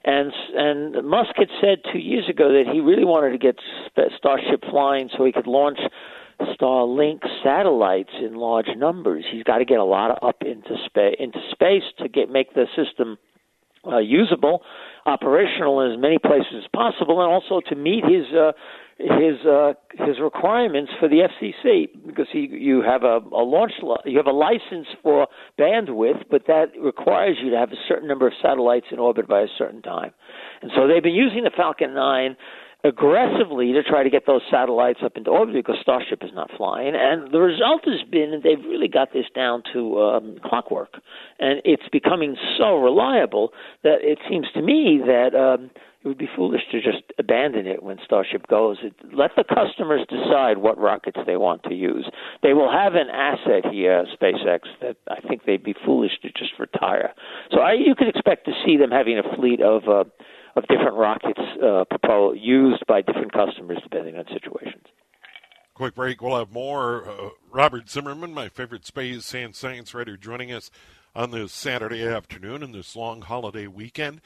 And 0.04 0.32
and 0.56 1.08
Musk 1.08 1.32
had 1.36 1.50
said 1.62 1.80
two 1.92 2.00
years 2.00 2.28
ago 2.28 2.52
that 2.54 2.72
he 2.72 2.80
really 2.80 3.06
wanted 3.06 3.32
to 3.32 3.38
get 3.38 3.56
Starship 4.18 4.64
flying 4.70 5.10
so 5.16 5.26
he 5.26 5.32
could 5.32 5.48
launch 5.48 5.80
Starlink 6.60 7.20
satellites 7.44 8.10
in 8.20 8.36
large 8.36 8.70
numbers. 8.76 9.26
He's 9.32 9.44
got 9.44 9.60
to 9.60 9.66
get 9.66 9.78
a 9.80 9.84
lot 9.84 10.12
of 10.12 10.28
up 10.28 10.42
into 10.42 10.76
space 10.86 11.16
into 11.20 11.40
space 11.52 11.84
to 12.00 12.10
get 12.10 12.30
make 12.30 12.54
the 12.54 12.66
system 12.76 13.18
uh, 13.86 13.98
usable, 13.98 14.62
operational 15.06 15.82
in 15.82 15.94
as 15.94 16.00
many 16.00 16.18
places 16.18 16.54
as 16.58 16.68
possible, 16.74 17.22
and 17.22 17.32
also 17.32 17.62
to 17.70 17.76
meet 17.76 18.04
his 18.04 18.26
uh, 18.34 18.52
his 19.02 19.46
uh, 19.46 19.74
his 20.06 20.20
requirements 20.22 20.92
for 21.00 21.08
the 21.10 21.28
FCC 21.28 21.88
because 22.06 22.28
he 22.32 22.48
you 22.52 22.82
have 22.82 23.04
a, 23.04 23.20
a 23.34 23.44
launch 23.44 23.74
you 24.06 24.18
have 24.18 24.28
a 24.28 24.32
license 24.32 24.88
for 25.02 25.28
bandwidth, 25.60 26.24
but 26.30 26.44
that 26.48 26.68
requires 26.80 27.38
you 27.42 27.50
to 27.52 27.58
have 27.58 27.72
a 27.72 27.82
certain 27.88 28.08
number 28.08 28.28
of 28.28 28.34
satellites 28.42 28.88
in 28.92 29.00
orbit 29.00 29.28
by 29.28 29.42
a 29.42 29.48
certain 29.58 29.82
time, 29.82 30.12
and 30.62 30.72
so 30.76 30.88
they've 30.88 31.04
been 31.04 31.14
using 31.16 31.44
the 31.44 31.52
Falcon 31.56 31.94
9 31.94 32.36
aggressively 32.84 33.74
to 33.74 33.84
try 33.84 34.04
to 34.04 34.10
get 34.10 34.26
those 34.26 34.42
satellites 34.50 35.00
up 35.04 35.16
into 35.16 35.30
orbit 35.30 35.56
because 35.56 35.76
Starship 35.82 36.24
is 36.24 36.32
not 36.34 36.50
flying. 36.58 36.94
And 36.96 37.32
the 37.32 37.40
result 37.40 37.82
has 37.86 38.02
been 38.10 38.42
they've 38.44 38.64
really 38.66 38.88
got 38.88 39.14
this 39.14 39.26
down 39.36 39.64
to 39.74 40.00
um, 40.02 40.38
clockwork. 40.44 40.96
And 41.40 41.62
it's 41.64 41.88
becoming 41.92 42.36
so 42.58 42.78
reliable 42.78 43.54
that 43.84 43.98
it 44.02 44.20
seems 44.30 44.48
to 44.54 44.62
me 44.62 45.02
that 45.06 45.36
um, 45.36 45.70
it 46.04 46.08
would 46.08 46.18
be 46.18 46.30
foolish 46.36 46.62
to 46.72 46.82
just 46.82 47.04
abandon 47.20 47.68
it 47.68 47.84
when 47.84 47.98
Starship 48.04 48.48
goes. 48.48 48.78
It, 48.82 48.94
let 49.14 49.32
the 49.38 49.44
customers 49.44 50.02
decide 50.10 50.58
what 50.58 50.80
rockets 50.80 51.20
they 51.28 51.38
want 51.38 51.64
to 51.64 51.76
use. 51.76 52.10
They 52.42 52.54
will 52.54 52.72
have 52.72 52.96
an 52.96 53.10
asset 53.14 53.72
here, 53.72 54.06
SpaceX, 54.20 54.62
that 54.82 54.98
I 55.08 55.22
think 55.28 55.46
they'd 55.46 55.64
be 55.64 55.76
foolish 55.86 56.14
to 56.24 56.30
just 56.30 56.54
retire. 56.58 57.14
So 57.52 57.60
I, 57.60 57.74
you 57.74 57.94
could 57.96 58.08
expect 58.08 58.46
to 58.46 58.54
see 58.66 58.78
them 58.78 58.90
having 58.90 59.20
a 59.20 59.36
fleet 59.36 59.62
of. 59.62 59.84
Uh, 59.88 60.04
of 60.56 60.64
different 60.68 60.96
rockets 60.96 61.40
uh, 61.64 61.84
used 62.34 62.86
by 62.88 63.02
different 63.02 63.32
customers 63.34 63.80
depending 63.84 64.18
on 64.18 64.26
situations. 64.34 64.84
Quick 65.74 65.96
break. 65.96 66.22
We'll 66.22 66.38
have 66.38 66.52
more. 66.52 67.10
Uh, 67.10 67.30
Robert 67.50 67.90
Zimmerman, 67.90 68.34
my 68.34 68.50
favorite 68.50 68.86
space 68.86 69.34
and 69.34 69.56
science 69.56 69.94
writer, 69.94 70.18
joining 70.18 70.52
us 70.52 70.70
on 71.16 71.32
this 71.32 71.52
Saturday 71.52 72.06
afternoon 72.06 72.62
and 72.64 72.74
this 72.76 72.96
long 72.96 73.22
holiday 73.22 73.68
weekend. 73.68 74.22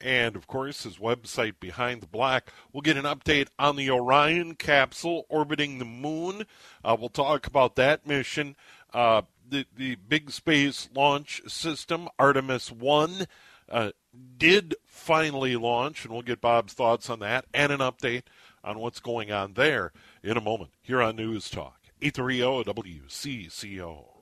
and 0.00 0.36
of 0.36 0.46
course 0.46 0.82
his 0.82 0.96
website 0.98 1.54
Behind 1.60 2.00
the 2.00 2.06
Black. 2.06 2.52
We'll 2.72 2.82
get 2.82 2.96
an 2.96 3.04
update 3.04 3.48
on 3.58 3.76
the 3.76 3.90
Orion 3.90 4.54
capsule 4.54 5.26
orbiting 5.28 5.78
the 5.78 5.84
moon. 5.84 6.44
Uh, 6.84 6.96
we'll 6.98 7.08
talk 7.08 7.46
about 7.46 7.76
that 7.76 8.06
mission. 8.06 8.56
Uh, 8.92 9.22
the 9.48 9.66
the 9.76 9.94
big 9.96 10.30
space 10.30 10.88
launch 10.94 11.40
system 11.46 12.08
Artemis 12.18 12.70
One 12.72 13.26
uh, 13.70 13.92
did 14.38 14.74
finally 14.84 15.56
launch, 15.56 16.04
and 16.04 16.12
we'll 16.12 16.22
get 16.22 16.40
Bob's 16.40 16.72
thoughts 16.72 17.08
on 17.10 17.20
that 17.20 17.46
and 17.54 17.72
an 17.72 17.80
update 17.80 18.22
on 18.62 18.78
what's 18.78 19.00
going 19.00 19.30
on 19.30 19.54
there 19.54 19.92
in 20.22 20.36
a 20.36 20.40
moment 20.40 20.70
here 20.82 21.00
on 21.00 21.16
News 21.16 21.48
Talk 21.48 21.80
830 22.02 22.70
WCCO. 22.70 24.16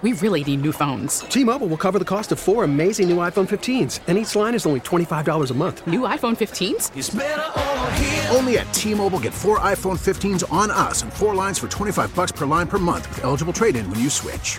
We 0.00 0.14
really 0.14 0.42
need 0.42 0.62
new 0.62 0.72
phones. 0.72 1.20
T-Mobile 1.20 1.68
will 1.68 1.76
cover 1.76 1.98
the 1.98 2.04
cost 2.04 2.32
of 2.32 2.40
four 2.40 2.64
amazing 2.64 3.08
new 3.08 3.18
iPhone 3.18 3.46
15s, 3.48 4.00
and 4.08 4.16
each 4.16 4.34
line 4.34 4.54
is 4.54 4.64
only 4.66 4.80
$25 4.80 5.50
a 5.50 5.54
month. 5.54 5.86
New 5.86 6.00
iPhone 6.00 6.36
15s? 6.36 6.90
Only 8.34 8.58
at 8.58 8.72
T-Mobile 8.72 9.20
get 9.20 9.34
four 9.34 9.60
iPhone 9.60 9.98
15s 9.98 10.50
on 10.50 10.70
us 10.70 11.02
and 11.02 11.12
four 11.12 11.34
lines 11.34 11.58
for 11.58 11.68
25 11.68 12.14
bucks 12.16 12.32
per 12.32 12.46
line 12.46 12.66
per 12.66 12.78
month 12.78 13.08
with 13.10 13.22
eligible 13.22 13.52
trade-in 13.52 13.88
when 13.90 14.00
you 14.00 14.10
switch. 14.10 14.58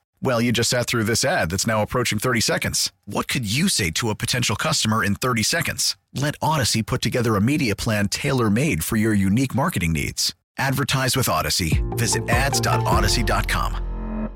Well, 0.23 0.39
you 0.39 0.51
just 0.51 0.69
sat 0.69 0.85
through 0.85 1.05
this 1.05 1.25
ad 1.25 1.49
that's 1.49 1.65
now 1.65 1.81
approaching 1.81 2.19
30 2.19 2.41
seconds. 2.41 2.91
What 3.05 3.27
could 3.27 3.51
you 3.51 3.67
say 3.67 3.89
to 3.91 4.11
a 4.11 4.15
potential 4.15 4.55
customer 4.55 5.03
in 5.03 5.15
30 5.15 5.41
seconds? 5.41 5.97
Let 6.13 6.35
Odyssey 6.43 6.83
put 6.83 7.01
together 7.01 7.35
a 7.35 7.41
media 7.41 7.75
plan 7.75 8.07
tailor 8.07 8.51
made 8.51 8.83
for 8.83 8.97
your 8.97 9.15
unique 9.15 9.55
marketing 9.55 9.93
needs. 9.93 10.35
Advertise 10.59 11.17
with 11.17 11.27
Odyssey. 11.27 11.83
Visit 11.91 12.29
ads.odyssey.com. 12.29 14.29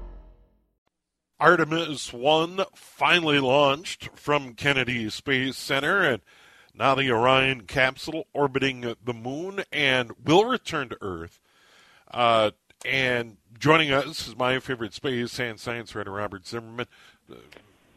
Artemis 1.40 2.12
1 2.12 2.62
finally 2.74 3.40
launched 3.40 4.10
from 4.16 4.56
Kennedy 4.56 5.08
Space 5.12 5.58
Center, 5.58 6.02
and 6.02 6.22
now 6.74 6.96
the 6.96 7.12
Orion 7.12 7.62
capsule 7.62 8.26
orbiting 8.34 8.96
the 9.04 9.14
moon 9.14 9.64
and 9.72 10.14
will 10.24 10.46
return 10.46 10.90
to 10.90 10.98
Earth. 11.02 11.40
Uh, 12.10 12.52
and 12.86 13.38
joining 13.60 13.92
us 13.92 14.28
is 14.28 14.38
my 14.38 14.60
favorite 14.60 14.94
space 14.94 15.40
and 15.40 15.60
science 15.60 15.96
writer, 15.96 16.12
Robert 16.12 16.46
Zimmerman. 16.48 16.88
Uh, 17.32 17.36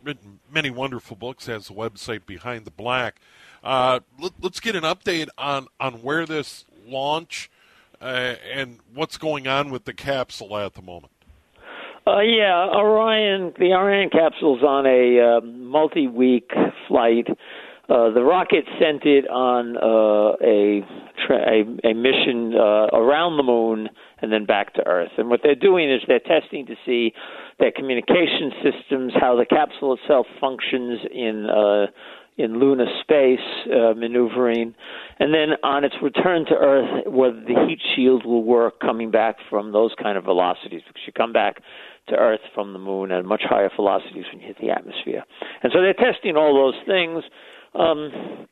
written 0.03 0.39
many 0.51 0.71
wonderful 0.71 1.17
books, 1.17 1.47
has 1.47 1.71
a 1.71 1.73
website 1.73 2.25
Behind 2.25 2.65
the 2.65 2.71
Black. 2.71 3.17
Uh, 3.63 4.01
let, 4.19 4.33
us 4.43 4.61
get 4.61 4.77
an 4.77 4.85
update 4.85 5.29
on, 5.37 5.67
on 5.81 5.95
where 5.95 6.25
this 6.25 6.65
launch 6.87 7.51
uh, 8.01 8.37
and 8.53 8.79
what's 8.95 9.19
going 9.19 9.49
on 9.49 9.71
with 9.71 9.85
the 9.85 9.93
capsule 9.93 10.57
at 10.57 10.75
the 10.75 10.83
moment. 10.83 11.13
Uh, 12.07 12.21
yeah, 12.21 12.69
Orion. 12.73 13.53
The 13.59 13.73
Orion 13.75 14.09
capsule's 14.09 14.63
on 14.63 14.87
a 14.87 15.21
uh, 15.21 15.41
multi-week 15.43 16.51
flight. 16.87 17.27
Uh, 17.89 18.11
the 18.11 18.23
rocket 18.23 18.65
sent 18.79 19.05
it 19.05 19.25
on 19.31 19.77
uh, 19.79 20.37
a, 20.45 20.85
tra- 21.27 21.49
a 21.49 21.91
a 21.91 21.95
mission 21.95 22.53
uh, 22.55 22.87
around 22.93 23.39
the 23.39 23.43
moon 23.43 23.89
and 24.21 24.31
then 24.31 24.45
back 24.45 24.75
to 24.75 24.87
Earth. 24.87 25.13
And 25.17 25.31
what 25.31 25.41
they're 25.43 25.55
doing 25.55 25.91
is 25.91 26.03
they're 26.07 26.21
testing 26.21 26.67
to 26.67 26.75
see 26.85 27.13
their 27.59 27.73
communication 27.73 28.53
systems, 28.63 29.13
how 29.19 29.37
the 29.37 29.47
capsule 29.47 29.95
itself 29.95 30.27
functions 30.39 31.01
in 31.13 31.47
uh, 31.47 31.87
in 32.37 32.61
lunar 32.61 32.87
space 33.01 33.41
uh, 33.67 33.95
maneuvering, 33.95 34.75
and 35.19 35.35
then 35.35 35.57
on 35.65 35.83
its 35.83 35.97
return 36.03 36.45
to 36.47 36.55
Earth, 36.55 37.07
whether 37.07 37.41
the 37.41 37.67
heat 37.67 37.81
shield 37.97 38.25
will 38.25 38.45
work 38.45 38.79
coming 38.81 39.11
back 39.11 39.37
from 39.51 39.73
those 39.73 39.93
kind 40.01 40.17
of 40.17 40.25
velocities, 40.25 40.83
because 40.87 41.03
you 41.07 41.13
come 41.13 41.33
back 41.33 41.63
to 42.09 42.15
Earth 42.15 42.41
from 42.55 42.75
the 42.75 42.79
moon 42.79 43.11
at 43.11 43.25
much 43.25 43.43
higher 43.45 43.71
velocities 43.75 44.25
when 44.31 44.41
you 44.41 44.47
hit 44.47 44.57
the 44.61 44.71
atmosphere. 44.71 45.25
And 45.63 45.73
so 45.73 45.81
they're 45.81 45.95
testing 45.95 46.37
all 46.37 46.55
those 46.55 46.81
things. 46.87 47.25
Um, 47.79 48.47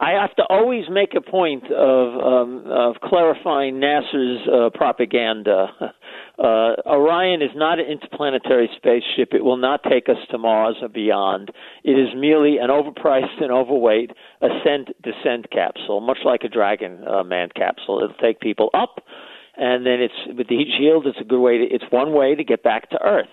I 0.00 0.12
have 0.12 0.34
to 0.36 0.44
always 0.48 0.84
make 0.90 1.14
a 1.14 1.20
point 1.20 1.64
of 1.70 2.24
um, 2.24 2.64
of 2.66 2.96
clarifying 3.04 3.74
NASA's 3.74 4.48
uh, 4.48 4.70
propaganda. 4.76 5.68
Uh, 6.40 6.72
Orion 6.86 7.42
is 7.42 7.50
not 7.54 7.78
an 7.78 7.84
interplanetary 7.84 8.70
spaceship. 8.74 9.34
It 9.34 9.44
will 9.44 9.58
not 9.58 9.82
take 9.82 10.08
us 10.08 10.16
to 10.30 10.38
Mars 10.38 10.76
or 10.80 10.88
beyond. 10.88 11.50
It 11.84 11.98
is 11.98 12.08
merely 12.16 12.56
an 12.56 12.70
overpriced 12.70 13.42
and 13.42 13.52
overweight 13.52 14.12
ascent 14.40 14.88
descent 15.02 15.50
capsule, 15.50 16.00
much 16.00 16.20
like 16.24 16.40
a 16.42 16.48
Dragon 16.48 17.04
uh, 17.06 17.24
manned 17.24 17.52
capsule. 17.54 18.00
It'll 18.02 18.16
take 18.16 18.40
people 18.40 18.70
up, 18.72 19.04
and 19.58 19.84
then 19.84 20.00
it's 20.00 20.38
with 20.38 20.48
the 20.48 20.56
heat 20.56 20.72
shield. 20.78 21.06
It's 21.06 21.20
a 21.20 21.24
good 21.24 21.40
way. 21.40 21.58
To, 21.58 21.64
it's 21.64 21.84
one 21.90 22.14
way 22.14 22.34
to 22.34 22.42
get 22.42 22.62
back 22.62 22.88
to 22.88 23.02
Earth. 23.02 23.28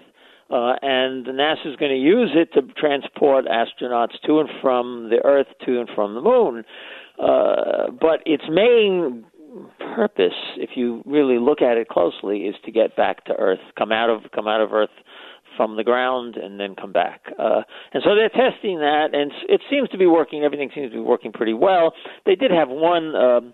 Uh, 0.49 0.75
and 0.81 1.25
NASA 1.25 1.65
is 1.65 1.75
going 1.75 1.91
to 1.91 1.97
use 1.97 2.31
it 2.33 2.53
to 2.53 2.61
transport 2.73 3.45
astronauts 3.45 4.19
to 4.25 4.39
and 4.39 4.49
from 4.61 5.09
the 5.09 5.17
Earth, 5.25 5.47
to 5.65 5.79
and 5.79 5.89
from 5.93 6.13
the 6.13 6.21
Moon. 6.21 6.63
Uh, 7.21 7.91
but 7.99 8.21
its 8.25 8.43
main 8.49 9.25
purpose, 9.95 10.33
if 10.57 10.71
you 10.75 11.01
really 11.05 11.39
look 11.39 11.61
at 11.61 11.77
it 11.77 11.89
closely, 11.89 12.41
is 12.41 12.55
to 12.65 12.71
get 12.71 12.95
back 12.95 13.25
to 13.25 13.33
Earth, 13.33 13.59
come 13.77 13.91
out 13.91 14.09
of 14.09 14.31
come 14.33 14.47
out 14.47 14.61
of 14.61 14.71
Earth 14.71 14.89
from 15.55 15.75
the 15.75 15.83
ground, 15.83 16.35
and 16.35 16.59
then 16.59 16.75
come 16.75 16.93
back. 16.93 17.21
Uh, 17.39 17.61
and 17.93 18.03
so 18.03 18.15
they're 18.15 18.29
testing 18.29 18.77
that, 18.77 19.07
and 19.13 19.31
it 19.49 19.61
seems 19.69 19.89
to 19.89 19.97
be 19.97 20.05
working. 20.05 20.43
Everything 20.43 20.69
seems 20.73 20.91
to 20.91 20.97
be 20.97 21.01
working 21.01 21.31
pretty 21.31 21.53
well. 21.53 21.93
They 22.25 22.35
did 22.35 22.51
have 22.51 22.69
one. 22.69 23.15
Um, 23.15 23.53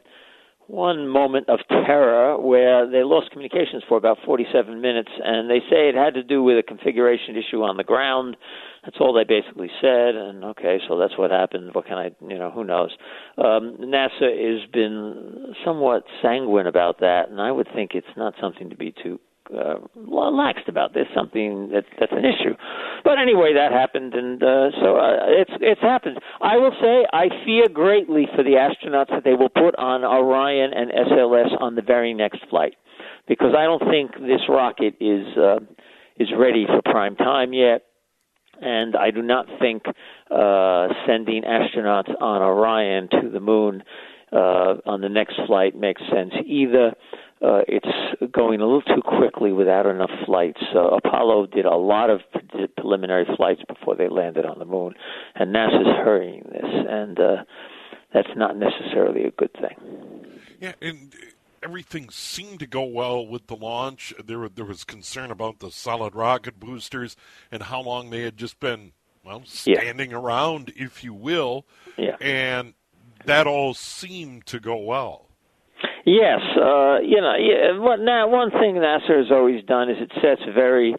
one 0.67 1.08
moment 1.08 1.50
of 1.50 1.60
terror 1.70 2.39
where 2.39 2.89
they 2.89 3.03
lost 3.03 3.32
communications 3.32 3.84
for 3.88 3.98
about 3.98 4.17
47 4.25 4.79
minutes, 4.82 5.12
and 5.24 5.50
they 5.50 5.60
say 5.70 5.89
it 5.89 5.96
had 5.96 6.13
to 6.15 6.24
do 6.24 6.43
with 6.43 6.58
a 6.58 6.63
configuration 6.63 7.36
issue 7.36 7.62
on 7.63 7.77
the 7.77 7.84
ground. 7.84 8.38
That's 8.84 8.98
all 9.00 9.13
they 9.13 9.24
basically 9.24 9.70
said, 9.82 10.15
and 10.15 10.43
okay, 10.46 10.79
so 10.88 10.98
that's 10.98 11.17
what 11.17 11.32
happened. 11.32 11.74
What 11.74 11.86
can 11.86 11.98
I, 11.98 12.12
you 12.27 12.38
know, 12.38 12.51
who 12.51 12.63
knows? 12.63 12.91
Um, 13.38 13.77
NASA 13.82 14.62
has 14.62 14.70
been 14.72 15.53
somewhat 15.65 16.03
sanguine 16.22 16.67
about 16.67 17.00
that, 17.00 17.29
and 17.29 17.39
I 17.39 17.51
would 17.51 17.67
think 17.74 17.91
it's 17.93 18.08
not 18.17 18.34
something 18.41 18.70
to 18.70 18.75
be 18.75 18.93
too 19.03 19.20
uh, 19.53 19.75
laxed 19.98 20.67
about 20.67 20.93
this, 20.93 21.05
something 21.15 21.69
that 21.69 21.86
that's 22.00 22.12
an 22.12 22.25
issue. 22.25 22.55
But 23.03 23.19
anyway, 23.19 23.53
that 23.53 23.72
happened, 23.72 24.13
and 24.13 24.41
uh, 24.41 24.72
so 24.81 24.98
uh, 24.98 25.25
it's 25.27 25.51
it's 25.62 25.81
happened. 25.81 26.19
I 26.41 26.57
will 26.57 26.74
say 26.81 27.05
I 27.12 27.29
fear 27.45 27.69
greatly 27.69 28.27
for 28.36 28.43
the 28.43 28.57
astronauts 28.57 29.10
that 29.10 29.24
they 29.24 29.33
will 29.33 29.50
put 29.50 29.75
on 29.77 30.03
Orion 30.03 30.74
and 30.74 30.91
SLS 30.91 31.62
on 31.62 31.75
the 31.75 31.81
very 31.81 32.13
next 32.13 32.39
flight, 32.50 32.75
because 33.27 33.53
I 33.57 33.63
don't 33.63 33.83
think 33.89 34.12
this 34.13 34.41
rocket 34.50 34.95
is 35.00 35.25
uh, 35.38 35.60
is 36.17 36.29
ready 36.38 36.65
for 36.65 36.81
prime 36.83 37.15
time 37.15 37.53
yet. 37.53 37.83
And 38.62 38.95
I 38.95 39.12
do 39.12 39.22
not 39.22 39.48
think 39.60 39.83
uh, 40.31 40.88
sending 41.07 41.43
astronauts 41.43 42.13
on 42.22 42.41
Orion 42.41 43.10
to 43.10 43.29
the 43.29 43.39
moon 43.39 43.83
uh, 44.31 44.75
on 44.86 45.01
the 45.01 45.10
next 45.10 45.39
flight 45.48 45.75
makes 45.75 46.01
sense 46.12 46.33
either 46.45 46.88
uh, 46.88 46.93
it's 47.67 48.31
going 48.31 48.62
a 48.62 48.65
little 48.65 48.81
too 48.81 49.01
quickly 49.01 49.51
without 49.51 49.85
enough 49.85 50.12
flights. 50.25 50.62
Uh, 50.73 50.95
Apollo 50.95 51.47
did 51.47 51.65
a 51.65 51.75
lot 51.75 52.09
of 52.09 52.21
preliminary 52.77 53.25
flights 53.35 53.62
before 53.67 53.95
they 53.95 54.07
landed 54.07 54.45
on 54.45 54.59
the 54.59 54.65
moon, 54.65 54.93
and 55.35 55.53
NASA's 55.53 55.88
hurrying 56.03 56.43
this, 56.51 56.71
and 56.89 57.19
uh, 57.19 57.43
that's 58.13 58.29
not 58.35 58.57
necessarily 58.57 59.25
a 59.25 59.31
good 59.31 59.51
thing. 59.53 60.25
Yeah, 60.59 60.73
and 60.81 61.13
everything 61.62 62.09
seemed 62.09 62.59
to 62.59 62.67
go 62.67 62.83
well 62.83 63.25
with 63.25 63.47
the 63.47 63.55
launch. 63.55 64.13
There, 64.23 64.47
there 64.50 64.65
was 64.65 64.83
concern 64.83 65.31
about 65.31 65.59
the 65.59 65.71
solid 65.71 66.15
rocket 66.15 66.59
boosters 66.59 67.15
and 67.51 67.63
how 67.63 67.81
long 67.81 68.09
they 68.09 68.21
had 68.21 68.38
just 68.38 68.59
been, 68.59 68.91
well, 69.25 69.43
standing 69.45 70.12
yeah. 70.12 70.17
around, 70.17 70.73
if 70.75 71.03
you 71.03 71.13
will. 71.13 71.65
Yeah. 71.97 72.17
And 72.19 72.73
that 73.25 73.47
all 73.47 73.73
seemed 73.73 74.45
to 74.47 74.59
go 74.59 74.77
well. 74.77 75.29
Yes, 76.05 76.41
uh, 76.57 77.00
you 77.00 77.22
know, 77.22 77.36
yeah, 77.39 77.79
what 77.79 78.00
now 78.00 78.27
one 78.27 78.51
thing 78.51 78.75
NASA 78.75 79.17
has 79.24 79.31
always 79.31 79.63
done 79.63 79.89
is 79.89 79.98
it 80.01 80.12
sets 80.22 80.41
very 80.53 80.95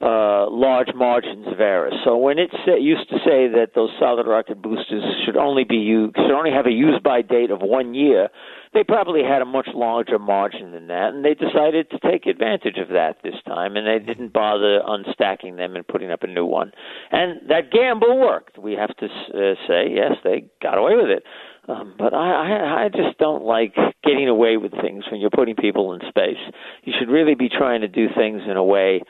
uh, 0.00 0.48
large 0.50 0.88
margins 0.94 1.46
of 1.48 1.58
error. 1.58 1.90
So 2.04 2.16
when 2.16 2.38
it 2.38 2.50
sa- 2.64 2.76
used 2.76 3.08
to 3.10 3.16
say 3.24 3.48
that 3.48 3.70
those 3.74 3.90
solid 3.98 4.26
rocket 4.26 4.62
boosters 4.62 5.02
should 5.24 5.36
only 5.36 5.64
be 5.64 5.76
used, 5.76 6.14
should 6.16 6.30
only 6.30 6.52
have 6.52 6.66
a 6.66 6.70
use 6.70 7.00
by 7.02 7.22
date 7.22 7.50
of 7.50 7.60
one 7.60 7.94
year, 7.94 8.28
they 8.74 8.84
probably 8.84 9.22
had 9.22 9.42
a 9.42 9.44
much 9.44 9.68
larger 9.74 10.18
margin 10.18 10.72
than 10.72 10.86
that, 10.88 11.14
and 11.14 11.24
they 11.24 11.34
decided 11.34 11.90
to 11.90 11.98
take 11.98 12.26
advantage 12.26 12.78
of 12.78 12.88
that 12.88 13.18
this 13.22 13.34
time, 13.46 13.76
and 13.76 13.86
they 13.86 14.04
didn't 14.04 14.32
bother 14.32 14.80
unstacking 14.80 15.56
them 15.56 15.76
and 15.76 15.86
putting 15.86 16.10
up 16.10 16.22
a 16.22 16.26
new 16.26 16.44
one. 16.44 16.72
And 17.10 17.48
that 17.48 17.70
gamble 17.70 18.18
worked. 18.18 18.58
We 18.58 18.72
have 18.74 18.94
to 18.96 19.06
uh, 19.06 19.54
say, 19.66 19.88
yes, 19.90 20.12
they 20.24 20.48
got 20.62 20.78
away 20.78 20.94
with 20.96 21.10
it. 21.10 21.22
Um, 21.68 21.94
but 21.98 22.14
I, 22.14 22.18
I, 22.18 22.84
I 22.84 22.88
just 22.88 23.18
don't 23.18 23.42
like 23.44 23.74
getting 24.04 24.28
away 24.28 24.56
with 24.56 24.70
things 24.70 25.04
when 25.10 25.20
you're 25.20 25.30
putting 25.30 25.56
people 25.56 25.92
in 25.94 26.00
space. 26.08 26.38
You 26.84 26.92
should 26.96 27.08
really 27.08 27.34
be 27.34 27.48
trying 27.48 27.80
to 27.80 27.88
do 27.88 28.06
things 28.16 28.42
in 28.48 28.56
a 28.56 28.64
way 28.64 29.00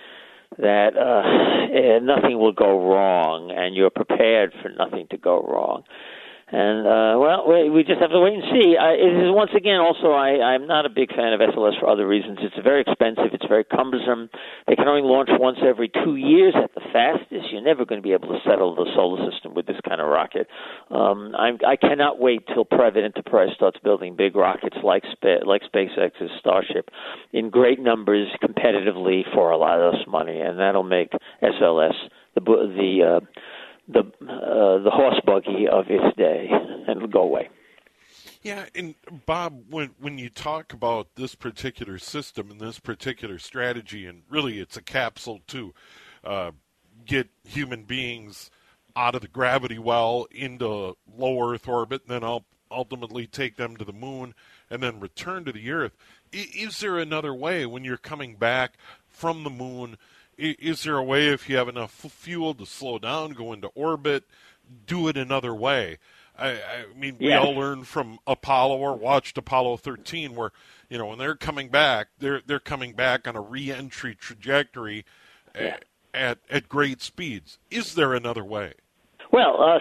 that 0.59 0.97
uh, 0.97 1.99
nothing 2.03 2.39
will 2.39 2.53
go 2.53 2.89
wrong, 2.91 3.53
and 3.55 3.75
you're 3.75 3.91
prepared 3.91 4.55
for 4.63 4.71
nothing 4.71 5.07
to 5.11 5.19
go 5.19 5.43
wrong. 5.43 5.83
And 6.49 6.87
uh, 6.87 7.19
well, 7.19 7.43
we, 7.43 7.71
we 7.71 7.83
just 7.83 7.99
have 7.99 8.11
to 8.11 8.21
wait 8.21 8.35
and 8.35 8.45
see. 8.55 8.76
I, 8.79 8.95
it 8.95 9.19
is 9.19 9.35
once 9.35 9.50
again 9.57 9.83
also 9.83 10.15
I, 10.15 10.55
I'm 10.55 10.69
not 10.69 10.87
a 10.87 10.88
big 10.88 11.11
fan 11.11 11.33
of 11.35 11.41
SLS 11.41 11.81
for 11.81 11.91
other 11.91 12.07
reasons. 12.07 12.38
It's 12.41 12.55
very 12.62 12.83
expensive. 12.87 13.35
It's 13.35 13.47
very 13.49 13.65
cumbersome. 13.65 14.31
They 14.69 14.76
can 14.76 14.87
only 14.87 15.03
launch 15.03 15.29
once 15.33 15.59
every 15.67 15.91
two 15.91 16.15
years 16.15 16.55
at 16.55 16.73
the 16.75 16.87
fastest. 16.93 17.50
You're 17.50 17.67
never 17.67 17.85
going 17.85 18.00
to 18.00 18.07
be 18.07 18.12
able 18.12 18.29
to 18.29 18.38
settle 18.47 18.76
the 18.76 18.87
solar 18.95 19.29
system 19.29 19.55
with 19.55 19.67
this 19.67 19.81
kind 19.88 20.00
of 20.00 20.07
rocket. 20.07 20.47
Um, 20.88 21.35
I'm, 21.37 21.59
I 21.67 21.75
cannot 21.75 22.21
wait 22.21 22.47
till 22.55 22.65
private 22.65 23.03
enterprise 23.03 23.49
starts 23.57 23.79
building 23.83 24.15
big 24.15 24.37
rockets 24.37 24.76
like 24.85 25.03
like 25.45 25.62
SpaceX's 25.75 26.31
Starship 26.38 26.91
in 27.33 27.50
great 27.50 27.81
numbers 27.81 28.29
competitively 28.41 29.23
for 29.35 29.50
a 29.50 29.57
lot 29.57 29.81
less 29.81 30.07
money, 30.07 30.41
and 30.41 30.61
that'll 30.61 30.85
make 30.85 31.11
SLS 31.43 31.95
the 32.37 32.41
the 32.41 33.19
uh, 33.19 33.26
the 33.88 34.00
uh, 34.00 34.83
the 34.83 34.90
horse 34.90 35.21
buggy 35.25 35.66
of 35.69 35.87
its 35.88 36.16
day, 36.16 36.49
and 36.50 36.97
it'll 36.97 37.09
go 37.09 37.23
away. 37.23 37.49
Yeah, 38.43 38.66
and 38.75 38.95
Bob, 39.26 39.64
when 39.71 39.90
when 39.99 40.19
you 40.19 40.28
talk 40.28 40.73
about 40.73 41.09
this 41.16 41.35
particular 41.35 41.99
system 41.99 42.50
and 42.50 42.61
this 42.61 42.78
particular 42.78 43.38
strategy, 43.38 44.07
and 44.07 44.23
really 44.28 44.61
it's 44.61 44.76
a 44.76 44.83
capsule 44.83 45.40
to 45.49 45.75
uh, 46.25 46.50
get 47.05 47.28
human 47.45 47.85
beings 47.85 48.50
out 48.95 49.14
of 49.14 49.21
the 49.21 49.28
gravity 49.28 49.78
well 49.78 50.26
into 50.31 50.97
low 51.16 51.52
Earth 51.52 51.69
orbit, 51.69 52.02
and 52.02 52.11
then 52.11 52.25
I'll 52.25 52.45
ultimately 52.71 53.26
take 53.26 53.57
them 53.57 53.76
to 53.76 53.85
the 53.85 53.93
moon 53.93 54.35
and 54.71 54.83
then 54.83 55.00
return 55.00 55.45
to 55.45 55.52
the 55.52 55.71
Earth. 55.71 55.97
Is 56.33 56.81
there 56.81 56.99
another 56.99 57.35
way 57.35 57.66
when 57.66 57.85
you're 57.85 57.97
coming 57.97 58.37
back 58.37 58.75
from 59.09 59.45
the 59.45 59.50
moon? 59.50 59.97
Is 60.38 60.83
there 60.83 60.97
a 60.97 61.02
way 61.02 61.28
if 61.28 61.49
you 61.49 61.57
have 61.57 61.69
enough 61.69 61.90
fuel 61.90 62.55
to 62.55 62.66
slow 62.66 62.99
down, 62.99 63.33
go 63.33 63.52
into 63.52 63.69
orbit, 63.69 64.25
do 64.87 65.09
it 65.09 65.16
another 65.16 65.55
way? 65.55 65.99
I, 66.38 66.50
I 66.50 66.85
mean, 66.95 67.16
we 67.19 67.33
all 67.33 67.52
learned 67.52 67.87
from 67.87 68.19
Apollo 68.26 68.76
or 68.76 68.95
watched 68.95 69.38
Apollo 69.38 69.78
13, 69.78 70.35
where 70.35 70.52
you 70.90 70.99
know 70.99 71.07
when 71.07 71.19
they're 71.19 71.35
coming 71.35 71.69
back, 71.69 72.09
they're 72.19 72.43
they're 72.47 72.61
coming 72.61 72.93
back 72.93 73.26
on 73.26 73.37
a 73.37 73.40
re-entry 73.40 74.14
trajectory 74.14 75.05
yeah. 75.59 75.78
at 76.12 76.38
at 76.50 76.69
great 76.69 77.00
speeds. 77.00 77.59
Is 77.71 77.95
there 77.95 78.12
another 78.12 78.45
way? 78.45 78.75
Well, 79.33 79.61
uh, 79.61 79.78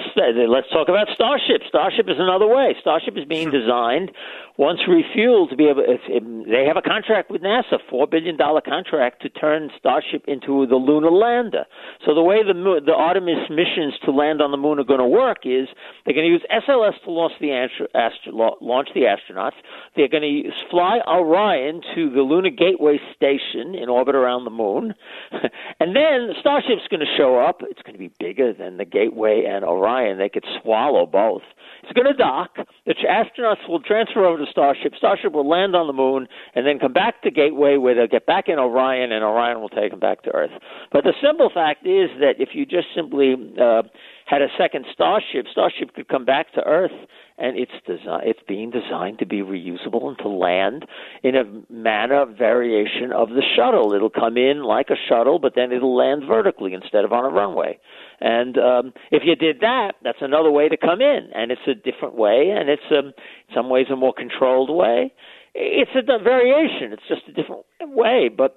let's 0.48 0.70
talk 0.70 0.90
about 0.90 1.08
Starship. 1.14 1.62
Starship 1.68 2.10
is 2.10 2.18
another 2.18 2.48
way. 2.48 2.76
Starship 2.82 3.16
is 3.16 3.26
being 3.26 3.52
designed 3.52 4.12
once 4.58 4.80
refueled 4.88 5.50
to 5.50 5.56
be 5.56 5.68
able. 5.68 5.84
If, 5.86 6.02
if 6.08 6.24
they 6.24 6.66
have 6.68 6.78
a 6.78 6.82
contract 6.82 7.30
with 7.30 7.42
NASA, 7.42 7.78
four 7.90 8.08
billion 8.08 8.38
dollar 8.38 8.62
contract 8.62 9.22
to 9.24 9.30
turn 9.30 9.70
Starship 9.78 10.24
into 10.28 10.66
the 10.68 10.76
lunar 10.76 11.12
lander. 11.12 11.66
So 12.06 12.14
the 12.14 12.24
way 12.24 12.44
the 12.44 12.54
the 12.86 12.94
Artemis 12.94 13.50
missions 13.50 13.94
to 14.06 14.12
land 14.12 14.42
on 14.42 14.52
the 14.52 14.58
moon 14.58 14.80
are 14.80 14.84
going 14.84 15.00
to 15.00 15.08
work 15.08 15.40
is 15.44 15.68
they're 16.06 16.14
going 16.14 16.28
to 16.28 16.32
use 16.32 16.46
SLS 16.50 16.94
to 17.04 17.12
launch 17.12 17.34
the 17.42 17.52
astro, 17.52 17.88
astro, 17.94 18.58
launch 18.62 18.90
the 18.94 19.02
astronauts. 19.02 19.58
They're 19.96 20.08
going 20.08 20.24
to 20.24 20.52
fly 20.72 21.00
Orion 21.08 21.82
to 21.96 22.10
the 22.10 22.22
Lunar 22.22 22.50
Gateway 22.50 23.00
station 23.16 23.76
in 23.76 23.90
orbit 23.90 24.16
around 24.16 24.46
the 24.46 24.52
moon, 24.52 24.94
and 25.80 25.96
then 25.96 26.34
Starship's 26.40 26.88
going 26.90 27.02
to 27.02 27.18
show 27.18 27.40
up. 27.40 27.62
It's 27.62 27.82
going 27.82 27.94
to 27.94 28.00
be 28.00 28.12
bigger 28.20 28.54
than 28.54 28.78
the 28.78 28.86
Gateway 28.86 29.44
and 29.48 29.66
Orion. 29.66 30.18
They 30.18 30.30
could 30.30 30.46
swallow 30.62 31.06
both. 31.06 31.44
It's 31.86 31.94
going 31.94 32.12
to 32.12 32.18
dock. 32.18 32.58
The 32.88 32.96
astronauts 33.08 33.70
will 33.70 33.80
transfer 33.80 34.26
over 34.26 34.44
to 34.44 34.50
Starship. 34.50 34.94
Starship 34.98 35.34
will 35.34 35.48
land 35.48 35.76
on 35.76 35.86
the 35.86 35.94
moon 35.94 36.28
and 36.56 36.66
then 36.66 36.80
come 36.80 36.94
back 36.94 37.22
to 37.22 37.30
Gateway 37.30 37.78
where 37.78 37.94
they'll 37.94 38.08
get 38.08 38.26
back 38.26 38.46
in 38.48 38.58
Orion 38.58 39.12
and 39.12 39.24
Orion 39.24 39.62
will 39.62 39.70
take 39.70 39.92
them 39.92 40.00
back 40.00 40.24
to 40.24 40.32
Earth. 40.32 40.50
But 40.92 41.04
the 41.04 41.14
simple 41.22 41.52
fact 41.54 41.86
is 41.86 42.10
that 42.20 42.36
if 42.40 42.50
you 42.54 42.66
just 42.66 42.88
simply 42.96 43.36
uh, 43.62 43.84
had 44.26 44.42
a 44.42 44.48
second 44.58 44.86
Starship, 44.92 45.46
Starship 45.52 45.94
could 45.94 46.08
come 46.08 46.26
back 46.26 46.52
to 46.54 46.64
Earth 46.64 46.92
and 47.38 47.58
it's 47.58 47.72
design, 47.86 48.22
it's 48.24 48.40
being 48.48 48.72
designed 48.72 49.20
to 49.20 49.26
be 49.26 49.42
reusable 49.42 50.08
and 50.08 50.18
to 50.20 50.30
land 50.30 50.86
in 51.22 51.36
a 51.36 51.44
manner 51.72 52.26
variation 52.26 53.12
of 53.12 53.30
the 53.30 53.44
shuttle. 53.56 53.94
It'll 53.94 54.10
come 54.10 54.38
in 54.38 54.64
like 54.64 54.90
a 54.90 54.96
shuttle, 55.10 55.38
but 55.38 55.54
then 55.56 55.72
it'll 55.72 55.96
land 55.96 56.24
vertically 56.28 56.74
instead 56.74 57.04
of 57.04 57.12
on 57.12 57.26
a 57.26 57.30
runway. 57.30 57.78
And 58.20 58.58
um, 58.58 58.94
if 59.12 59.24
you 59.26 59.36
did 59.36 59.60
that, 59.60 59.94
that's 60.02 60.22
another 60.22 60.50
way 60.50 60.70
to 60.70 60.78
come 60.78 61.02
in, 61.02 61.30
and 61.36 61.52
it's 61.52 61.68
a 61.68 61.76
different 61.76 62.16
way, 62.16 62.54
and 62.58 62.70
it's 62.70 62.82
um, 62.92 63.08
in 63.08 63.14
some 63.54 63.70
ways 63.70 63.88
a 63.92 63.96
more 63.96 64.14
controlled 64.14 64.70
way. 64.70 65.14
It's 65.54 65.92
a 65.96 66.24
variation. 66.24 66.94
It's 66.94 67.08
just 67.08 67.24
a 67.28 67.34
different 67.34 67.66
way, 67.82 68.30
but 68.36 68.56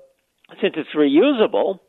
since 0.63 0.75
it's 0.77 0.91
reusable, 0.97 1.81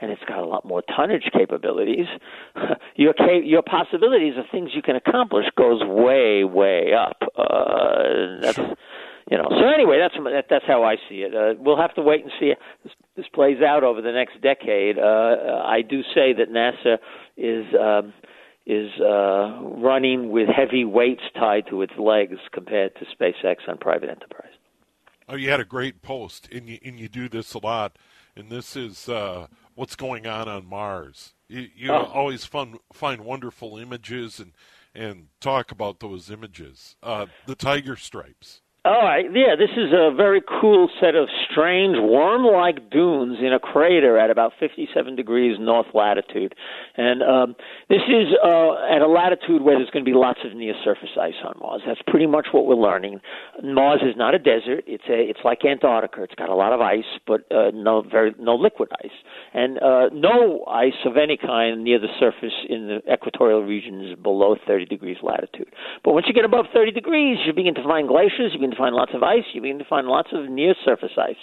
and 0.00 0.10
it's 0.10 0.22
got 0.26 0.38
a 0.38 0.46
lot 0.46 0.64
more 0.64 0.82
tonnage 0.96 1.30
capabilities, 1.32 2.06
your 2.96 3.14
your 3.42 3.62
possibilities 3.62 4.34
of 4.36 4.44
things 4.50 4.70
you 4.74 4.82
can 4.82 4.96
accomplish 4.96 5.46
goes 5.56 5.80
way 5.84 6.44
way 6.44 6.92
up. 6.92 7.16
Uh, 7.36 8.40
that's 8.40 8.58
you 9.30 9.38
know. 9.38 9.48
So 9.50 9.68
anyway, 9.72 9.98
that's 9.98 10.14
that's 10.50 10.64
how 10.66 10.82
I 10.82 10.96
see 11.08 11.22
it. 11.22 11.34
Uh, 11.34 11.54
we'll 11.58 11.80
have 11.80 11.94
to 11.94 12.02
wait 12.02 12.22
and 12.22 12.32
see 12.38 12.52
this, 12.82 12.92
this 13.16 13.26
plays 13.32 13.62
out 13.62 13.84
over 13.84 14.02
the 14.02 14.12
next 14.12 14.40
decade. 14.42 14.98
Uh, 14.98 15.62
I 15.64 15.82
do 15.82 16.02
say 16.14 16.32
that 16.34 16.50
NASA 16.50 16.98
is. 17.36 17.66
Um, 17.78 18.12
is 18.66 18.90
uh, 18.98 19.60
running 19.60 20.30
with 20.30 20.48
heavy 20.48 20.86
weights 20.86 21.20
tied 21.34 21.66
to 21.68 21.82
its 21.82 21.92
legs 21.98 22.38
compared 22.50 22.92
to 22.96 23.04
SpaceX 23.04 23.56
on 23.68 23.76
private 23.76 24.08
enterprise. 24.08 24.52
Oh, 25.28 25.36
you 25.36 25.50
had 25.50 25.60
a 25.60 25.66
great 25.66 26.02
post, 26.02 26.48
and 26.50 26.68
you 26.68 26.78
and 26.84 26.98
you 26.98 27.08
do 27.08 27.28
this 27.28 27.52
a 27.52 27.58
lot, 27.58 27.98
and 28.36 28.50
this 28.50 28.76
is 28.76 29.08
uh, 29.08 29.48
what's 29.74 29.96
going 29.96 30.26
on 30.26 30.48
on 30.48 30.66
Mars. 30.66 31.34
You, 31.48 31.68
you 31.74 31.90
oh. 31.90 32.10
always 32.12 32.44
fun, 32.44 32.78
find 32.92 33.22
wonderful 33.22 33.78
images 33.78 34.38
and 34.38 34.52
and 34.96 35.26
talk 35.40 35.72
about 35.72 35.98
those 35.98 36.30
images. 36.30 36.94
Uh, 37.02 37.26
the 37.46 37.56
tiger 37.56 37.96
stripes. 37.96 38.60
All 38.86 39.00
right, 39.00 39.24
yeah, 39.32 39.56
this 39.56 39.70
is 39.78 39.94
a 39.94 40.12
very 40.14 40.42
cool 40.60 40.90
set 41.00 41.14
of 41.14 41.26
strange 41.50 41.96
worm-like 41.96 42.90
dunes 42.90 43.38
in 43.40 43.54
a 43.54 43.58
crater 43.58 44.18
at 44.18 44.28
about 44.28 44.52
57 44.60 45.16
degrees 45.16 45.56
north 45.58 45.86
latitude, 45.94 46.54
and 46.94 47.22
um, 47.22 47.56
this 47.88 48.02
is 48.06 48.36
uh, 48.44 48.76
at 48.94 49.00
a 49.00 49.06
latitude 49.08 49.62
where 49.62 49.78
there's 49.78 49.88
going 49.88 50.04
to 50.04 50.10
be 50.10 50.14
lots 50.14 50.40
of 50.44 50.54
near-surface 50.54 51.16
ice 51.18 51.40
on 51.46 51.54
Mars. 51.60 51.80
That's 51.86 52.02
pretty 52.06 52.26
much 52.26 52.48
what 52.52 52.66
we're 52.66 52.74
learning. 52.74 53.20
Mars 53.62 54.02
is 54.02 54.18
not 54.18 54.34
a 54.34 54.38
desert; 54.38 54.84
it's 54.86 55.08
a 55.08 55.16
it's 55.16 55.40
like 55.44 55.64
Antarctica. 55.64 56.22
It's 56.22 56.34
got 56.34 56.50
a 56.50 56.54
lot 56.54 56.74
of 56.74 56.82
ice, 56.82 57.08
but 57.26 57.50
uh, 57.50 57.70
no 57.72 58.02
very 58.02 58.34
no 58.38 58.54
liquid 58.54 58.90
ice, 59.02 59.16
and 59.54 59.78
uh, 59.78 60.10
no 60.12 60.62
ice 60.68 61.00
of 61.06 61.16
any 61.16 61.38
kind 61.38 61.84
near 61.84 61.98
the 61.98 62.12
surface 62.20 62.52
in 62.68 62.88
the 62.88 63.00
equatorial 63.10 63.62
regions 63.62 64.14
below 64.22 64.56
30 64.66 64.84
degrees 64.84 65.16
latitude. 65.22 65.72
But 66.04 66.12
once 66.12 66.26
you 66.28 66.34
get 66.34 66.44
above 66.44 66.66
30 66.74 66.92
degrees, 66.92 67.38
you 67.46 67.54
begin 67.54 67.74
to 67.76 67.82
find 67.82 68.06
glaciers. 68.06 68.52
You 68.52 68.60
begin 68.60 68.73
to 68.74 68.78
find 68.78 68.94
lots 68.94 69.12
of 69.14 69.22
ice. 69.22 69.44
You 69.52 69.62
begin 69.62 69.78
to 69.78 69.84
find 69.84 70.06
lots 70.06 70.28
of 70.32 70.50
near 70.50 70.74
surface 70.84 71.12
ice. 71.18 71.40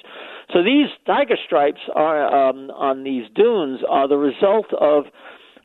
So 0.54 0.64
these 0.64 0.88
tiger 1.06 1.36
stripes 1.46 1.82
are 1.96 2.50
um, 2.50 2.70
on 2.72 3.04
these 3.04 3.24
dunes 3.36 3.82
are 3.90 4.08
the 4.08 4.18
result 4.18 4.68
of 4.80 5.06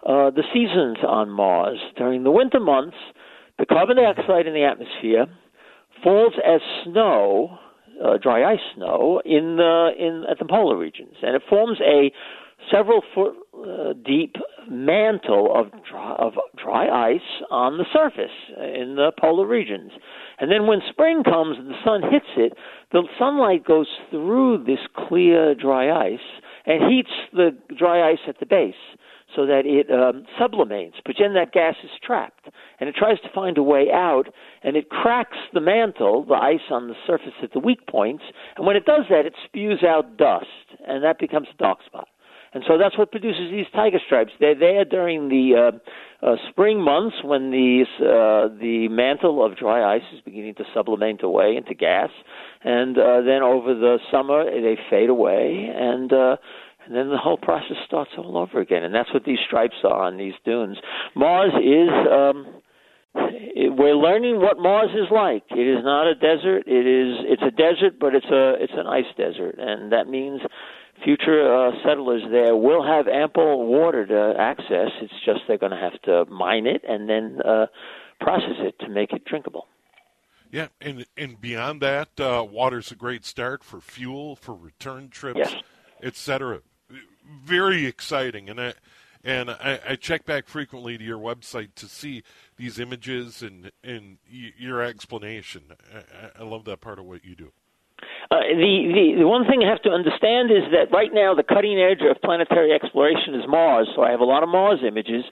uh, 0.07 0.31
the 0.31 0.45
seasons 0.55 0.99
on 1.07 1.31
Mars. 1.31 1.79
During 1.97 2.23
the 2.23 2.31
winter 2.31 2.61
months, 2.61 2.97
the 3.59 3.67
carbon 3.67 3.97
dioxide 3.97 4.47
in 4.47 4.55
the 4.55 4.65
atmosphere 4.65 5.27
falls 6.05 6.35
as 6.47 6.61
snow, 6.85 7.59
uh, 8.05 8.19
dry 8.19 8.53
ice 8.53 8.61
snow, 8.77 9.21
in 9.25 9.57
the 9.57 9.91
in 9.99 10.25
at 10.31 10.39
the 10.39 10.45
polar 10.45 10.77
regions, 10.77 11.15
and 11.23 11.35
it 11.35 11.43
forms 11.49 11.79
a 11.81 12.13
several 12.71 13.03
foot 13.15 13.35
uh, 13.57 13.93
deep 14.05 14.37
mantle 14.71 15.53
of 15.55 15.71
dry, 15.89 16.15
of 16.19 16.35
dry 16.57 17.13
ice 17.13 17.45
on 17.51 17.79
the 17.79 17.85
surface 17.93 18.35
in 18.57 18.97
the 18.97 19.13
polar 19.19 19.47
regions. 19.47 19.93
And 20.39 20.51
then 20.51 20.67
when 20.67 20.81
spring 20.91 21.23
comes 21.25 21.57
and 21.59 21.69
the 21.69 21.83
sun 21.85 22.03
hits 22.03 22.27
it, 22.37 22.53
the 22.93 23.03
sunlight 23.19 23.65
goes 23.65 23.89
through 24.11 24.65
this 24.65 24.81
clear 25.09 25.55
dry 25.55 25.91
ice 25.91 26.19
and 26.67 26.93
heats 26.93 27.11
the 27.33 27.57
dry 27.79 28.11
ice 28.11 28.19
at 28.29 28.41
the 28.41 28.47
base 28.47 28.75
so 29.35 29.47
that 29.47 29.63
it 29.65 29.91
um, 29.91 30.25
sublimates. 30.39 30.97
But 31.05 31.17
then 31.19 31.35
that 31.35 31.53
gas 31.53 31.75
is 31.83 31.91
trapped, 32.05 32.49
and 32.79 32.89
it 32.89 32.95
tries 32.95 33.21
to 33.21 33.29
find 33.35 33.59
a 33.59 33.63
way 33.63 33.89
out, 33.93 34.25
and 34.63 34.77
it 34.77 34.89
cracks 34.89 35.37
the 35.53 35.61
mantle, 35.61 36.25
the 36.25 36.35
ice 36.35 36.71
on 36.71 36.89
the 36.89 36.95
surface 37.07 37.35
at 37.43 37.53
the 37.53 37.59
weak 37.59 37.87
points. 37.89 38.25
And 38.57 38.67
when 38.67 38.77
it 38.77 38.85
does 38.85 39.05
that, 39.11 39.27
it 39.27 39.35
spews 39.45 39.83
out 39.87 40.17
dust, 40.17 40.47
and 40.87 41.03
that 41.03 41.19
becomes 41.19 41.49
a 41.53 41.57
dark 41.57 41.79
spot. 41.85 42.09
And 42.57 42.65
so 42.67 42.79
that's 42.79 42.97
what 42.97 43.11
produces 43.11 43.51
these 43.51 43.67
tiger 43.75 43.99
stripes. 44.07 44.33
They're 44.41 44.59
there 44.59 44.87
during 44.87 45.29
the 45.29 45.75
uh, 46.25 46.27
uh, 46.27 46.37
spring 46.49 46.83
months 46.83 47.17
when 47.23 47.51
the 47.51 47.85
uh, 48.01 48.49
the 48.59 48.89
mantle 48.89 49.45
of 49.45 49.59
dry 49.59 49.97
ice 49.97 50.09
is 50.15 50.23
beginning 50.23 50.55
to 50.55 50.65
sublimate 50.73 51.23
away 51.23 51.55
into 51.59 51.75
gas, 51.75 52.09
and 52.65 52.97
uh, 52.97 53.21
then 53.21 53.43
over 53.43 53.75
the 53.75 53.99
summer 54.11 54.43
they 54.47 54.79
fade 54.89 55.11
away, 55.11 55.69
and 55.71 56.11
uh, 56.15 56.37
and 56.87 56.97
then 56.97 57.11
the 57.11 57.19
whole 57.19 57.37
process 57.37 57.77
starts 57.85 58.13
all 58.17 58.39
over 58.39 58.59
again. 58.59 58.85
And 58.85 58.95
that's 58.95 59.13
what 59.13 59.25
these 59.25 59.41
stripes 59.47 59.77
are 59.85 60.05
on 60.05 60.17
these 60.17 60.35
dunes. 60.47 60.79
Mars 61.15 61.53
is. 61.63 61.91
Um, 62.11 62.63
we're 63.15 63.97
learning 63.97 64.41
what 64.41 64.59
Mars 64.59 64.91
is 64.93 65.11
like. 65.11 65.45
It 65.51 65.67
is 65.67 65.83
not 65.83 66.07
a 66.07 66.15
desert. 66.15 66.65
It 66.67 66.87
is 66.87 67.17
it's 67.29 67.43
a 67.43 67.51
desert, 67.51 67.99
but 68.01 68.15
it's 68.15 68.27
a 68.27 68.55
it's 68.61 68.73
an 68.77 68.87
ice 68.87 69.13
desert, 69.17 69.57
and 69.59 69.93
that 69.93 70.09
means 70.09 70.41
future 71.05 71.55
uh, 71.55 71.73
settlers 71.85 72.23
there 72.31 72.57
will 72.57 72.85
have 72.85 73.09
ample 73.09 73.67
water 73.67 74.07
to 74.07 74.35
access. 74.39 74.91
It's 75.01 75.13
just 75.25 75.41
they're 75.49 75.59
going 75.59 75.73
to 75.73 75.79
have 75.79 76.01
to 76.03 76.25
mine 76.31 76.67
it 76.67 76.83
and 76.89 77.09
then 77.09 77.41
uh, 77.45 77.67
process 78.21 78.57
it 78.59 78.79
to 78.81 78.89
make 78.89 79.13
it 79.13 79.25
drinkable. 79.25 79.67
Yeah, 80.51 80.69
and 80.81 81.05
and 81.17 81.41
beyond 81.41 81.83
that, 81.83 82.21
uh, 82.21 82.47
water's 82.49 82.93
a 82.93 82.95
great 82.95 83.25
start 83.25 83.65
for 83.65 83.81
fuel, 83.81 84.37
for 84.37 84.55
return 84.55 85.09
trips, 85.09 85.39
yes. 85.39 85.55
etc. 86.03 86.61
Very 87.45 87.85
exciting, 87.87 88.49
and 88.49 88.61
I 88.61 88.75
and 89.25 89.51
I, 89.51 89.81
I 89.87 89.97
check 89.97 90.25
back 90.25 90.47
frequently 90.47 90.97
to 90.97 91.05
your 91.05 91.19
website 91.19 91.75
to 91.75 91.87
see 91.87 92.23
these 92.57 92.79
images 92.79 93.43
and 93.43 93.73
and 93.83 94.19
your 94.29 94.83
explanation. 94.83 95.63
I, 95.93 96.41
I 96.41 96.45
love 96.45 96.65
that 96.67 96.81
part 96.81 97.01
of 97.01 97.07
what 97.07 97.25
you 97.25 97.35
do. 97.35 97.53
Uh, 98.31 98.43
the, 98.59 98.75
the 98.91 99.23
the 99.23 99.29
one 99.29 99.47
thing 99.47 99.63
I 99.63 99.71
have 99.71 99.83
to 99.83 99.91
understand 99.91 100.51
is 100.51 100.67
that 100.75 100.91
right 100.91 101.15
now 101.15 101.35
the 101.35 101.47
cutting 101.47 101.79
edge 101.79 102.03
of 102.03 102.21
planetary 102.23 102.73
exploration 102.73 103.39
is 103.39 103.47
Mars. 103.47 103.87
So 103.95 104.03
I 104.03 104.11
have 104.11 104.19
a 104.19 104.27
lot 104.27 104.43
of 104.43 104.49
Mars 104.49 104.81
images, 104.87 105.23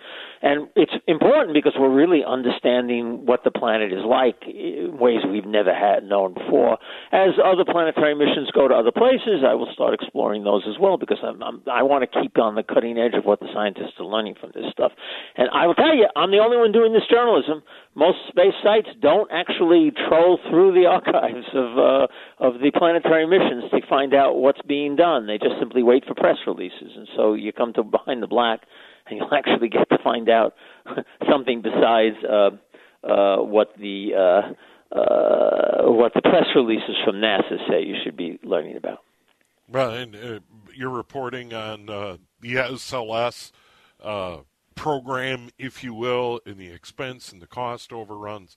and 0.44 0.68
it's 0.76 0.92
important 1.08 1.54
because 1.54 1.72
we're 1.78 1.88
really 1.88 2.20
understanding 2.20 3.24
what 3.24 3.44
the 3.44 3.50
planet 3.50 3.94
is 3.94 4.04
like 4.04 4.36
in 4.44 4.98
ways 5.00 5.24
we've 5.24 5.48
never 5.48 5.72
had 5.72 6.04
known 6.04 6.34
before. 6.34 6.76
As 7.12 7.30
other 7.42 7.64
planetary 7.64 8.14
missions 8.14 8.50
go 8.52 8.68
to 8.68 8.74
other 8.74 8.92
places, 8.92 9.40
I 9.40 9.54
will 9.54 9.72
start 9.72 9.94
exploring 9.94 10.44
those 10.44 10.62
as 10.68 10.76
well 10.78 10.98
because 10.98 11.16
I'm, 11.24 11.42
I'm, 11.42 11.62
I 11.64 11.82
want 11.82 12.04
to 12.04 12.20
keep 12.20 12.36
on 12.36 12.56
the 12.56 12.62
cutting 12.62 12.98
edge 12.98 13.14
of 13.14 13.24
what 13.24 13.40
the 13.40 13.48
scientists 13.54 13.96
are 13.98 14.04
learning 14.04 14.34
from 14.38 14.52
this 14.54 14.68
stuff. 14.70 14.92
And 15.36 15.48
I 15.48 15.66
will 15.66 15.74
tell 15.74 15.96
you, 15.96 16.08
I'm 16.14 16.30
the 16.30 16.44
only 16.44 16.58
one 16.58 16.72
doing 16.72 16.92
this 16.92 17.08
journalism. 17.08 17.62
Most 17.94 18.18
space 18.28 18.52
sites 18.62 18.88
don't 19.00 19.30
actually 19.32 19.92
troll 20.08 20.38
through 20.50 20.74
the 20.74 20.84
archives 20.84 21.46
of 21.54 21.78
uh, 21.78 22.06
of 22.36 22.60
the 22.60 22.70
planetary 22.76 23.24
missions 23.24 23.70
to 23.70 23.80
find 23.88 24.12
out 24.12 24.36
what's 24.36 24.60
being 24.68 24.94
done. 24.96 25.26
They 25.26 25.38
just 25.38 25.56
simply 25.58 25.82
wait 25.82 26.04
for 26.04 26.14
press 26.14 26.36
releases, 26.46 26.92
and 26.96 27.08
so 27.16 27.32
you 27.32 27.52
come 27.52 27.72
to 27.74 27.82
behind 27.84 28.22
the 28.22 28.26
black, 28.26 28.62
and 29.06 29.18
you'll 29.18 29.34
actually 29.34 29.68
get 29.68 29.88
to 29.90 29.98
find 30.02 30.28
out 30.28 30.54
something 31.30 31.62
besides 31.62 32.16
uh, 32.28 32.50
uh, 33.06 33.42
what 33.42 33.72
the 33.78 34.14
uh, 34.14 34.96
uh, 34.96 35.90
what 35.90 36.12
the 36.14 36.22
press 36.22 36.46
releases 36.54 36.96
from 37.04 37.16
NASA 37.16 37.58
say 37.68 37.82
you 37.82 37.96
should 38.04 38.16
be 38.16 38.38
learning 38.42 38.76
about. 38.76 39.00
Right, 39.68 40.14
uh, 40.14 40.40
you're 40.74 40.90
reporting 40.90 41.54
on 41.54 41.88
uh, 41.88 42.16
the 42.40 42.54
SLS 42.54 43.50
uh, 44.02 44.38
program, 44.74 45.48
if 45.58 45.82
you 45.82 45.94
will, 45.94 46.40
and 46.44 46.58
the 46.58 46.68
expense 46.68 47.32
and 47.32 47.40
the 47.40 47.46
cost 47.46 47.92
overruns 47.92 48.56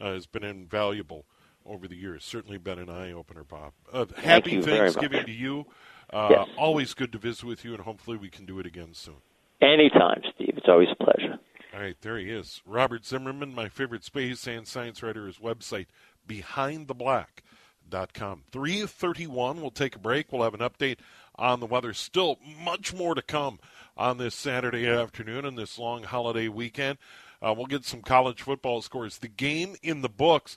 uh, 0.00 0.12
has 0.12 0.26
been 0.26 0.44
invaluable 0.44 1.26
over 1.64 1.86
the 1.86 1.96
years. 1.96 2.24
Certainly 2.24 2.58
been 2.58 2.78
an 2.78 2.88
eye 2.88 3.12
opener, 3.12 3.44
Bob. 3.44 3.72
Uh, 3.92 4.06
happy 4.16 4.60
Thanksgiving 4.62 5.26
to 5.26 5.32
you. 5.32 5.66
Uh, 6.10 6.28
yes. 6.30 6.48
Always 6.56 6.94
good 6.94 7.12
to 7.12 7.18
visit 7.18 7.44
with 7.44 7.64
you, 7.64 7.74
and 7.74 7.82
hopefully 7.82 8.16
we 8.16 8.30
can 8.30 8.46
do 8.46 8.58
it 8.58 8.66
again 8.66 8.94
soon. 8.94 9.16
Anytime, 9.60 10.22
Steve. 10.34 10.54
It's 10.56 10.68
always 10.68 10.88
a 10.92 10.96
pleasure. 10.96 11.38
All 11.74 11.80
right, 11.80 11.96
there 12.00 12.18
he 12.18 12.30
is. 12.30 12.62
Robert 12.66 13.04
Zimmerman, 13.04 13.54
my 13.54 13.68
favorite 13.68 14.04
space 14.04 14.46
and 14.46 14.66
science 14.66 15.02
writer, 15.02 15.26
his 15.26 15.38
website, 15.38 15.86
behindtheblack.com. 16.26 18.42
331, 18.50 19.60
we'll 19.60 19.70
take 19.70 19.96
a 19.96 19.98
break. 19.98 20.32
We'll 20.32 20.42
have 20.42 20.54
an 20.54 20.60
update 20.60 20.98
on 21.36 21.60
the 21.60 21.66
weather. 21.66 21.92
Still 21.92 22.38
much 22.62 22.94
more 22.94 23.14
to 23.14 23.22
come 23.22 23.58
on 23.96 24.18
this 24.18 24.34
Saturday 24.34 24.86
afternoon 24.86 25.44
and 25.44 25.58
this 25.58 25.78
long 25.78 26.04
holiday 26.04 26.48
weekend. 26.48 26.98
Uh, 27.42 27.54
we'll 27.56 27.66
get 27.66 27.84
some 27.84 28.02
college 28.02 28.42
football 28.42 28.82
scores. 28.82 29.18
The 29.18 29.28
game 29.28 29.76
in 29.82 30.02
the 30.02 30.08
books. 30.08 30.56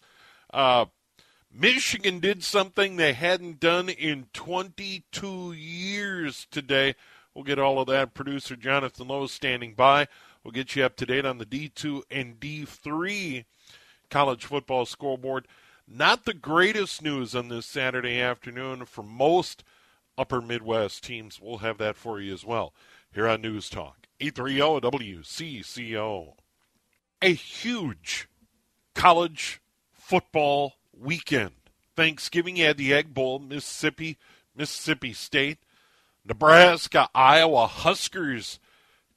Uh, 0.53 0.85
Michigan 1.53 2.19
did 2.19 2.43
something 2.43 2.95
they 2.95 3.13
hadn't 3.13 3.59
done 3.59 3.89
in 3.89 4.27
22 4.33 5.51
years 5.53 6.47
today. 6.51 6.95
We'll 7.39 7.45
get 7.45 7.57
all 7.57 7.79
of 7.79 7.87
that. 7.87 8.13
Producer 8.13 8.57
Jonathan 8.57 9.07
Lowe 9.07 9.25
standing 9.25 9.73
by. 9.73 10.09
We'll 10.43 10.51
get 10.51 10.75
you 10.75 10.83
up 10.83 10.97
to 10.97 11.05
date 11.05 11.23
on 11.23 11.37
the 11.37 11.45
D2 11.45 12.01
and 12.11 12.37
D3 12.37 13.45
college 14.09 14.43
football 14.43 14.85
scoreboard. 14.85 15.47
Not 15.87 16.25
the 16.25 16.33
greatest 16.33 17.01
news 17.01 17.33
on 17.33 17.47
this 17.47 17.65
Saturday 17.65 18.19
afternoon 18.19 18.83
for 18.83 19.03
most 19.03 19.63
upper 20.17 20.41
Midwest 20.41 21.01
teams. 21.01 21.39
We'll 21.39 21.59
have 21.59 21.77
that 21.77 21.95
for 21.95 22.19
you 22.19 22.33
as 22.33 22.43
well 22.43 22.73
here 23.09 23.25
on 23.25 23.39
News 23.41 23.69
Talk. 23.69 24.07
830 24.19 24.81
WCCO. 24.99 26.33
A 27.21 27.33
huge 27.33 28.27
college 28.95 29.61
football 29.93 30.73
weekend. 30.91 31.53
Thanksgiving, 31.95 32.57
had 32.57 32.75
the 32.75 32.93
Egg 32.93 33.13
Bowl, 33.13 33.39
Mississippi, 33.39 34.17
Mississippi 34.53 35.13
State, 35.13 35.59
Nebraska, 36.29 37.09
Iowa. 37.15 37.65
Huskers 37.65 38.59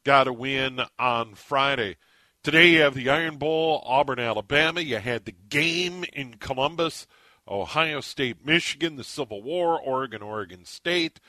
got 0.02 0.26
a 0.26 0.32
win 0.32 0.80
on 0.98 1.34
Friday. 1.34 1.96
Today 2.42 2.70
you 2.70 2.80
have 2.80 2.94
the 2.94 3.10
Iron 3.10 3.36
Bowl, 3.36 3.82
Auburn, 3.84 4.18
Alabama. 4.18 4.80
You 4.80 4.96
had 4.96 5.26
the 5.26 5.34
game 5.50 6.06
in 6.14 6.36
Columbus, 6.38 7.06
Ohio 7.46 8.00
State, 8.00 8.46
Michigan, 8.46 8.96
the 8.96 9.04
Civil 9.04 9.42
War, 9.42 9.78
Oregon, 9.78 10.22
Oregon 10.22 10.64
State. 10.64 11.20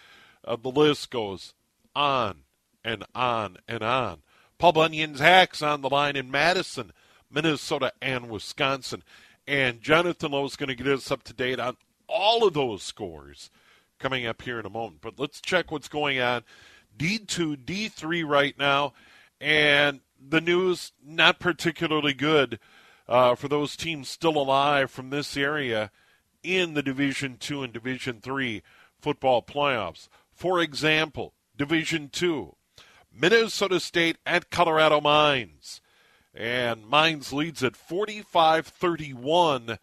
Uh, 0.45 0.55
the 0.55 0.69
list 0.69 1.11
goes 1.11 1.53
on 1.93 2.43
and 2.85 3.03
on 3.13 3.57
and 3.67 3.83
on. 3.83 4.21
Paul 4.57 4.71
Bunyan's 4.71 5.19
axe 5.19 5.61
on 5.61 5.81
the 5.81 5.89
line 5.89 6.15
in 6.15 6.31
Madison, 6.31 6.93
Minnesota, 7.29 7.91
and 8.01 8.29
Wisconsin. 8.29 9.03
And 9.45 9.81
Jonathan 9.81 10.31
Lowe 10.31 10.45
is 10.45 10.55
going 10.55 10.69
to 10.69 10.75
get 10.75 10.87
us 10.87 11.11
up 11.11 11.23
to 11.23 11.33
date 11.33 11.59
on 11.59 11.75
all 12.07 12.47
of 12.47 12.53
those 12.53 12.83
scores 12.83 13.49
coming 14.03 14.27
up 14.27 14.41
here 14.41 14.59
in 14.59 14.65
a 14.65 14.69
moment. 14.69 14.99
But 15.01 15.17
let's 15.17 15.39
check 15.39 15.71
what's 15.71 15.87
going 15.87 16.19
on. 16.19 16.43
D2, 16.97 17.63
D3 17.63 18.27
right 18.27 18.57
now, 18.59 18.93
and 19.39 20.01
the 20.19 20.41
news 20.41 20.91
not 21.03 21.39
particularly 21.39 22.13
good 22.13 22.59
uh, 23.07 23.35
for 23.35 23.47
those 23.47 23.75
teams 23.75 24.09
still 24.09 24.37
alive 24.37 24.91
from 24.91 25.09
this 25.09 25.35
area 25.35 25.89
in 26.43 26.73
the 26.73 26.83
Division 26.83 27.37
Two 27.37 27.63
and 27.63 27.73
Division 27.73 28.19
Three 28.21 28.61
football 29.01 29.41
playoffs. 29.41 30.07
For 30.33 30.59
example, 30.59 31.33
Division 31.57 32.09
Two, 32.09 32.55
Minnesota 33.11 33.79
State 33.79 34.17
at 34.25 34.51
Colorado 34.51 35.01
Mines 35.01 35.81
and 36.33 36.87
Mines 36.87 37.31
leads 37.31 37.63
at 37.63 37.73
45-31 37.73 39.77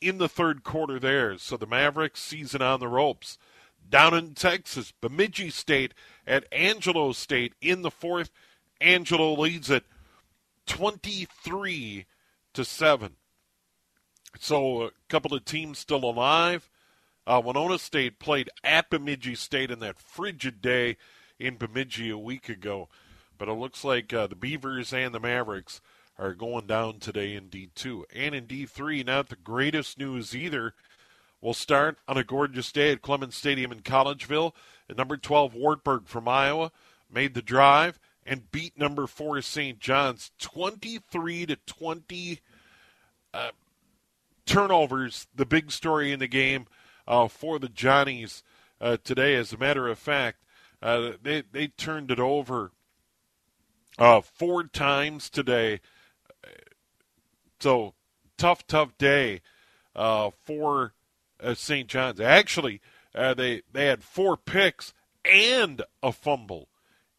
in 0.00 0.18
the 0.18 0.28
third 0.28 0.62
quarter 0.62 0.98
there. 0.98 1.36
So 1.38 1.56
the 1.56 1.66
Mavericks 1.66 2.20
season 2.20 2.62
on 2.62 2.80
the 2.80 2.88
ropes. 2.88 3.38
Down 3.90 4.14
in 4.14 4.34
Texas, 4.34 4.92
Bemidji 5.00 5.50
State 5.50 5.94
at 6.26 6.46
Angelo 6.52 7.12
State 7.12 7.54
in 7.60 7.82
the 7.82 7.90
fourth. 7.90 8.30
Angelo 8.80 9.34
leads 9.34 9.70
at 9.70 9.82
23 10.66 12.06
to 12.54 12.64
7. 12.64 13.16
So 14.38 14.84
a 14.84 14.90
couple 15.08 15.34
of 15.34 15.44
teams 15.44 15.78
still 15.78 16.04
alive. 16.04 16.70
Uh, 17.26 17.42
Winona 17.44 17.78
State 17.78 18.18
played 18.18 18.48
at 18.62 18.90
Bemidji 18.90 19.34
State 19.34 19.70
in 19.70 19.80
that 19.80 19.98
frigid 19.98 20.62
day 20.62 20.96
in 21.38 21.56
Bemidji 21.56 22.10
a 22.10 22.18
week 22.18 22.48
ago. 22.48 22.88
But 23.36 23.48
it 23.48 23.54
looks 23.54 23.84
like 23.84 24.12
uh, 24.12 24.26
the 24.28 24.36
Beavers 24.36 24.92
and 24.92 25.14
the 25.14 25.20
Mavericks 25.20 25.80
are 26.18 26.34
going 26.34 26.66
down 26.66 26.98
today 27.00 27.34
in 27.34 27.48
D2. 27.48 28.04
And 28.14 28.34
in 28.34 28.46
D3, 28.46 29.06
not 29.06 29.30
the 29.30 29.36
greatest 29.36 29.98
news 29.98 30.36
either. 30.36 30.74
We'll 31.40 31.54
start 31.54 31.96
on 32.06 32.18
a 32.18 32.24
gorgeous 32.24 32.70
day 32.70 32.92
at 32.92 33.00
Clemens 33.00 33.34
Stadium 33.34 33.72
in 33.72 33.80
Collegeville. 33.80 34.52
At 34.90 34.98
number 34.98 35.16
12, 35.16 35.54
Wartburg 35.54 36.06
from 36.06 36.28
Iowa 36.28 36.70
made 37.10 37.32
the 37.32 37.40
drive 37.40 37.98
and 38.26 38.50
beat 38.50 38.78
number 38.78 39.06
4 39.06 39.40
St. 39.40 39.78
John's 39.78 40.32
23 40.38 41.46
to 41.46 41.56
20 41.56 42.40
uh, 43.32 43.50
turnovers. 44.44 45.28
The 45.34 45.46
big 45.46 45.70
story 45.70 46.12
in 46.12 46.18
the 46.18 46.28
game 46.28 46.66
uh, 47.08 47.28
for 47.28 47.58
the 47.58 47.70
Johnnies 47.70 48.42
uh, 48.78 48.98
today. 49.02 49.34
As 49.34 49.54
a 49.54 49.58
matter 49.58 49.88
of 49.88 49.98
fact, 49.98 50.44
uh, 50.82 51.12
they 51.22 51.42
they 51.52 51.68
turned 51.68 52.10
it 52.10 52.20
over 52.20 52.72
uh, 53.98 54.20
four 54.20 54.64
times 54.64 55.30
today. 55.30 55.80
So 57.60 57.94
tough, 58.36 58.66
tough 58.66 58.96
day 58.98 59.40
for 59.94 60.94
uh, 61.42 61.54
St. 61.54 61.88
John's. 61.88 62.20
Actually, 62.20 62.80
uh, 63.14 63.34
they 63.34 63.62
they 63.72 63.86
had 63.86 64.02
four 64.02 64.36
picks 64.36 64.92
and 65.24 65.82
a 66.02 66.12
fumble 66.12 66.68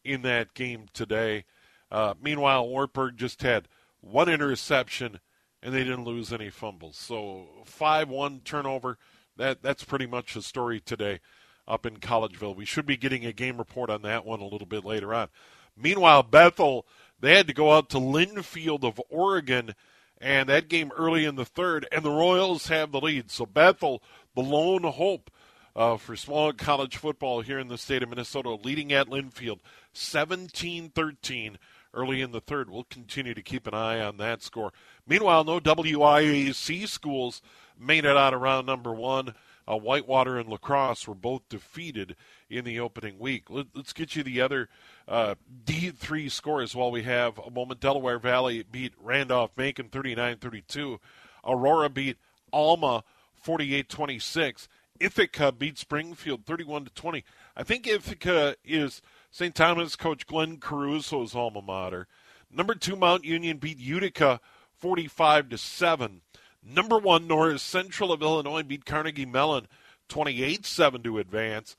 in 0.03 0.21
that 0.23 0.53
game 0.53 0.85
today. 0.93 1.45
Uh, 1.91 2.13
meanwhile, 2.21 2.67
Wartburg 2.67 3.17
just 3.17 3.41
had 3.41 3.67
one 3.99 4.29
interception 4.29 5.19
and 5.61 5.73
they 5.73 5.83
didn't 5.83 6.05
lose 6.05 6.33
any 6.33 6.49
fumbles. 6.49 6.97
So 6.97 7.45
5-1 7.65 8.43
turnover. 8.43 8.97
That 9.37 9.61
that's 9.61 9.83
pretty 9.83 10.07
much 10.07 10.33
the 10.33 10.41
story 10.41 10.79
today 10.79 11.19
up 11.67 11.85
in 11.85 11.97
Collegeville. 11.97 12.55
We 12.55 12.65
should 12.65 12.85
be 12.85 12.97
getting 12.97 13.25
a 13.25 13.33
game 13.33 13.57
report 13.57 13.89
on 13.89 14.01
that 14.01 14.25
one 14.25 14.41
a 14.41 14.47
little 14.47 14.67
bit 14.67 14.83
later 14.83 15.13
on. 15.13 15.29
Meanwhile, 15.77 16.23
Bethel 16.23 16.85
they 17.19 17.35
had 17.35 17.47
to 17.47 17.53
go 17.53 17.71
out 17.71 17.89
to 17.91 17.97
Linfield 17.97 18.83
of 18.83 18.99
Oregon, 19.09 19.75
and 20.21 20.47
that 20.49 20.69
game 20.69 20.91
early 20.95 21.25
in 21.25 21.35
the 21.35 21.45
third, 21.45 21.87
and 21.91 22.03
the 22.03 22.11
Royals 22.11 22.67
have 22.67 22.91
the 22.91 23.01
lead. 23.01 23.31
So 23.31 23.45
Bethel, 23.45 24.03
the 24.35 24.41
lone 24.41 24.83
hope 24.83 25.31
uh, 25.75 25.97
for 25.97 26.15
small 26.15 26.53
college 26.53 26.97
football 26.97 27.41
here 27.41 27.59
in 27.59 27.67
the 27.67 27.77
state 27.77 28.03
of 28.03 28.09
Minnesota, 28.09 28.51
leading 28.51 28.93
at 28.93 29.07
Linfield, 29.07 29.59
17-13 29.95 31.55
early 31.93 32.21
in 32.21 32.31
the 32.31 32.41
third. 32.41 32.69
We'll 32.69 32.83
continue 32.83 33.33
to 33.33 33.41
keep 33.41 33.67
an 33.67 33.73
eye 33.73 33.99
on 33.99 34.17
that 34.17 34.43
score. 34.43 34.71
Meanwhile, 35.07 35.43
no 35.43 35.59
WIAC 35.59 36.87
schools 36.87 37.41
made 37.79 38.05
it 38.05 38.15
out 38.15 38.33
of 38.33 38.41
round 38.41 38.67
number 38.67 38.93
one. 38.93 39.33
Uh, 39.67 39.77
Whitewater 39.77 40.37
and 40.37 40.49
La 40.49 40.57
Crosse 40.57 41.07
were 41.07 41.15
both 41.15 41.47
defeated 41.49 42.15
in 42.51 42.65
the 42.65 42.79
opening 42.79 43.17
week. 43.17 43.49
Let, 43.49 43.67
us 43.75 43.93
get 43.93 44.15
you 44.15 44.23
the 44.23 44.41
other 44.41 44.69
uh, 45.07 45.35
D3 45.65 46.29
scores 46.29 46.75
while 46.75 46.91
we 46.91 47.03
have 47.03 47.39
a 47.39 47.49
moment. 47.49 47.79
Delaware 47.79 48.19
Valley 48.19 48.63
beat 48.69 48.93
Randolph 49.01 49.51
Macon 49.57 49.89
39 49.89 50.37
32. 50.37 50.99
Aurora 51.45 51.89
beat 51.89 52.17
Alma 52.51 53.03
48 53.35 53.89
26. 53.89 54.67
Ithaca 54.99 55.51
beat 55.51 55.77
Springfield 55.77 56.45
31 56.45 56.89
20. 56.93 57.23
I 57.55 57.63
think 57.63 57.87
Ithaca 57.87 58.55
is 58.63 59.01
St. 59.31 59.55
Thomas 59.55 59.95
coach 59.95 60.27
Glenn 60.27 60.57
Caruso's 60.57 61.33
alma 61.33 61.61
mater. 61.61 62.07
Number 62.51 62.75
two, 62.75 62.95
Mount 62.95 63.23
Union 63.23 63.57
beat 63.57 63.79
Utica 63.79 64.41
45 64.77 65.49
to 65.49 65.57
7. 65.57 66.21
Number 66.63 66.97
one, 66.99 67.27
North 67.27 67.61
Central 67.61 68.11
of 68.11 68.21
Illinois 68.21 68.63
beat 68.63 68.85
Carnegie 68.85 69.25
Mellon 69.25 69.67
28 70.09 70.65
7 70.65 71.01
to 71.03 71.17
advance. 71.17 71.75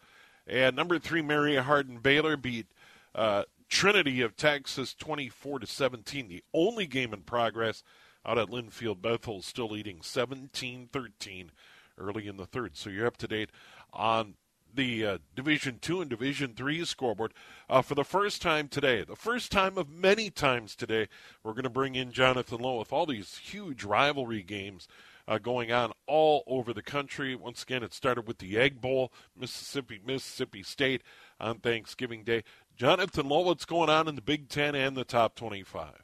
And 0.47 0.77
number 0.77 0.99
three, 0.99 1.23
Mary 1.23 1.57
Hardin 1.57 1.99
Baylor 1.99 2.37
beat 2.37 2.67
uh, 3.15 3.45
Trinity 3.69 4.21
of 4.21 4.37
Texas 4.37 4.95
24 4.95 5.61
to 5.61 5.67
17. 5.67 6.29
The 6.29 6.45
only 6.53 6.87
game 6.87 7.13
in 7.15 7.23
progress 7.23 7.83
out 8.25 8.39
at 8.39 8.49
Linfield 8.49 9.01
Bethel 9.01 9.43
still 9.43 9.69
leading 9.69 10.03
17 10.03 10.89
13 10.93 11.51
early 11.99 12.27
in 12.27 12.37
the 12.37 12.47
third. 12.47 12.77
So 12.77 12.91
you're 12.91 13.07
up 13.07 13.17
to 13.19 13.29
date 13.29 13.51
on 13.93 14.35
the 14.75 15.07
uh, 15.07 15.19
Division 15.35 15.79
Two 15.81 16.01
and 16.01 16.09
Division 16.09 16.55
Three 16.55 16.85
scoreboard 16.85 17.35
uh, 17.69 17.83
for 17.83 17.95
the 17.95 18.05
first 18.05 18.41
time 18.41 18.69
today. 18.69 19.05
The 19.05 19.17
first 19.17 19.53
time 19.53 19.77
of 19.77 19.91
many 19.91 20.31
times 20.31 20.75
today, 20.75 21.09
we're 21.43 21.53
going 21.53 21.65
to 21.65 21.71
bring 21.71 21.95
in 21.95 22.13
Jonathan 22.13 22.61
Lowe 22.61 22.79
with 22.79 22.93
all 22.93 23.07
these 23.07 23.39
huge 23.39 23.85
rivalry 23.85 24.43
games 24.43 24.89
uh, 25.29 25.39
going 25.39 25.73
on 25.73 25.93
all 26.07 26.45
over 26.47 26.73
the 26.73 26.83
country. 26.83 27.35
Once 27.35 27.63
again, 27.63 27.83
it 27.83 27.95
started 27.95 28.27
with 28.27 28.39
the 28.39 28.59
Egg 28.59 28.81
Bowl, 28.81 29.13
Mississippi, 29.37 30.01
Mississippi 30.05 30.63
State 30.63 31.03
on 31.39 31.59
Thanksgiving 31.59 32.25
Day. 32.25 32.45
Jonathan 32.77 33.29
what's 33.29 33.65
going 33.65 33.91
on 33.91 34.09
in 34.09 34.15
the 34.15 34.23
Big 34.23 34.49
Ten 34.49 34.75
and 34.75 34.97
the 34.97 35.05
top 35.05 35.35
25? 35.35 36.03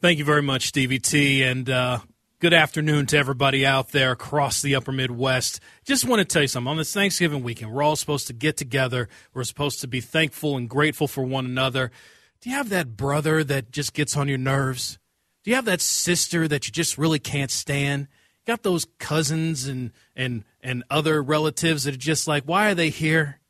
Thank 0.00 0.18
you 0.18 0.24
very 0.24 0.42
much, 0.42 0.68
Stevie 0.68 0.98
T. 0.98 1.42
And 1.42 1.68
uh, 1.70 2.00
Good 2.44 2.52
afternoon 2.52 3.06
to 3.06 3.16
everybody 3.16 3.64
out 3.64 3.92
there 3.92 4.12
across 4.12 4.60
the 4.60 4.74
upper 4.74 4.92
Midwest. 4.92 5.60
Just 5.86 6.04
want 6.04 6.18
to 6.18 6.26
tell 6.26 6.42
you 6.42 6.48
something. 6.48 6.70
On 6.70 6.76
this 6.76 6.92
Thanksgiving 6.92 7.42
weekend, 7.42 7.72
we're 7.72 7.82
all 7.82 7.96
supposed 7.96 8.26
to 8.26 8.34
get 8.34 8.58
together. 8.58 9.08
We're 9.32 9.44
supposed 9.44 9.80
to 9.80 9.88
be 9.88 10.02
thankful 10.02 10.58
and 10.58 10.68
grateful 10.68 11.08
for 11.08 11.24
one 11.24 11.46
another. 11.46 11.90
Do 12.44 12.50
you 12.50 12.56
have 12.56 12.68
that 12.68 12.94
brother 12.94 13.42
that 13.42 13.72
just 13.72 13.94
gets 13.94 14.18
on 14.18 14.28
your 14.28 14.36
nerves? 14.36 14.98
Do 15.42 15.50
you 15.50 15.54
have 15.54 15.64
that 15.64 15.80
sister 15.80 16.46
that 16.46 16.66
you 16.66 16.72
just 16.72 16.98
really 16.98 17.18
can't 17.18 17.50
stand? 17.50 18.02
You 18.02 18.52
got 18.52 18.62
those 18.62 18.86
cousins 18.98 19.66
and 19.66 19.92
and 20.14 20.44
and 20.60 20.84
other 20.90 21.22
relatives 21.22 21.84
that 21.84 21.94
are 21.94 21.96
just 21.96 22.28
like, 22.28 22.44
why 22.44 22.70
are 22.70 22.74
they 22.74 22.90
here? 22.90 23.40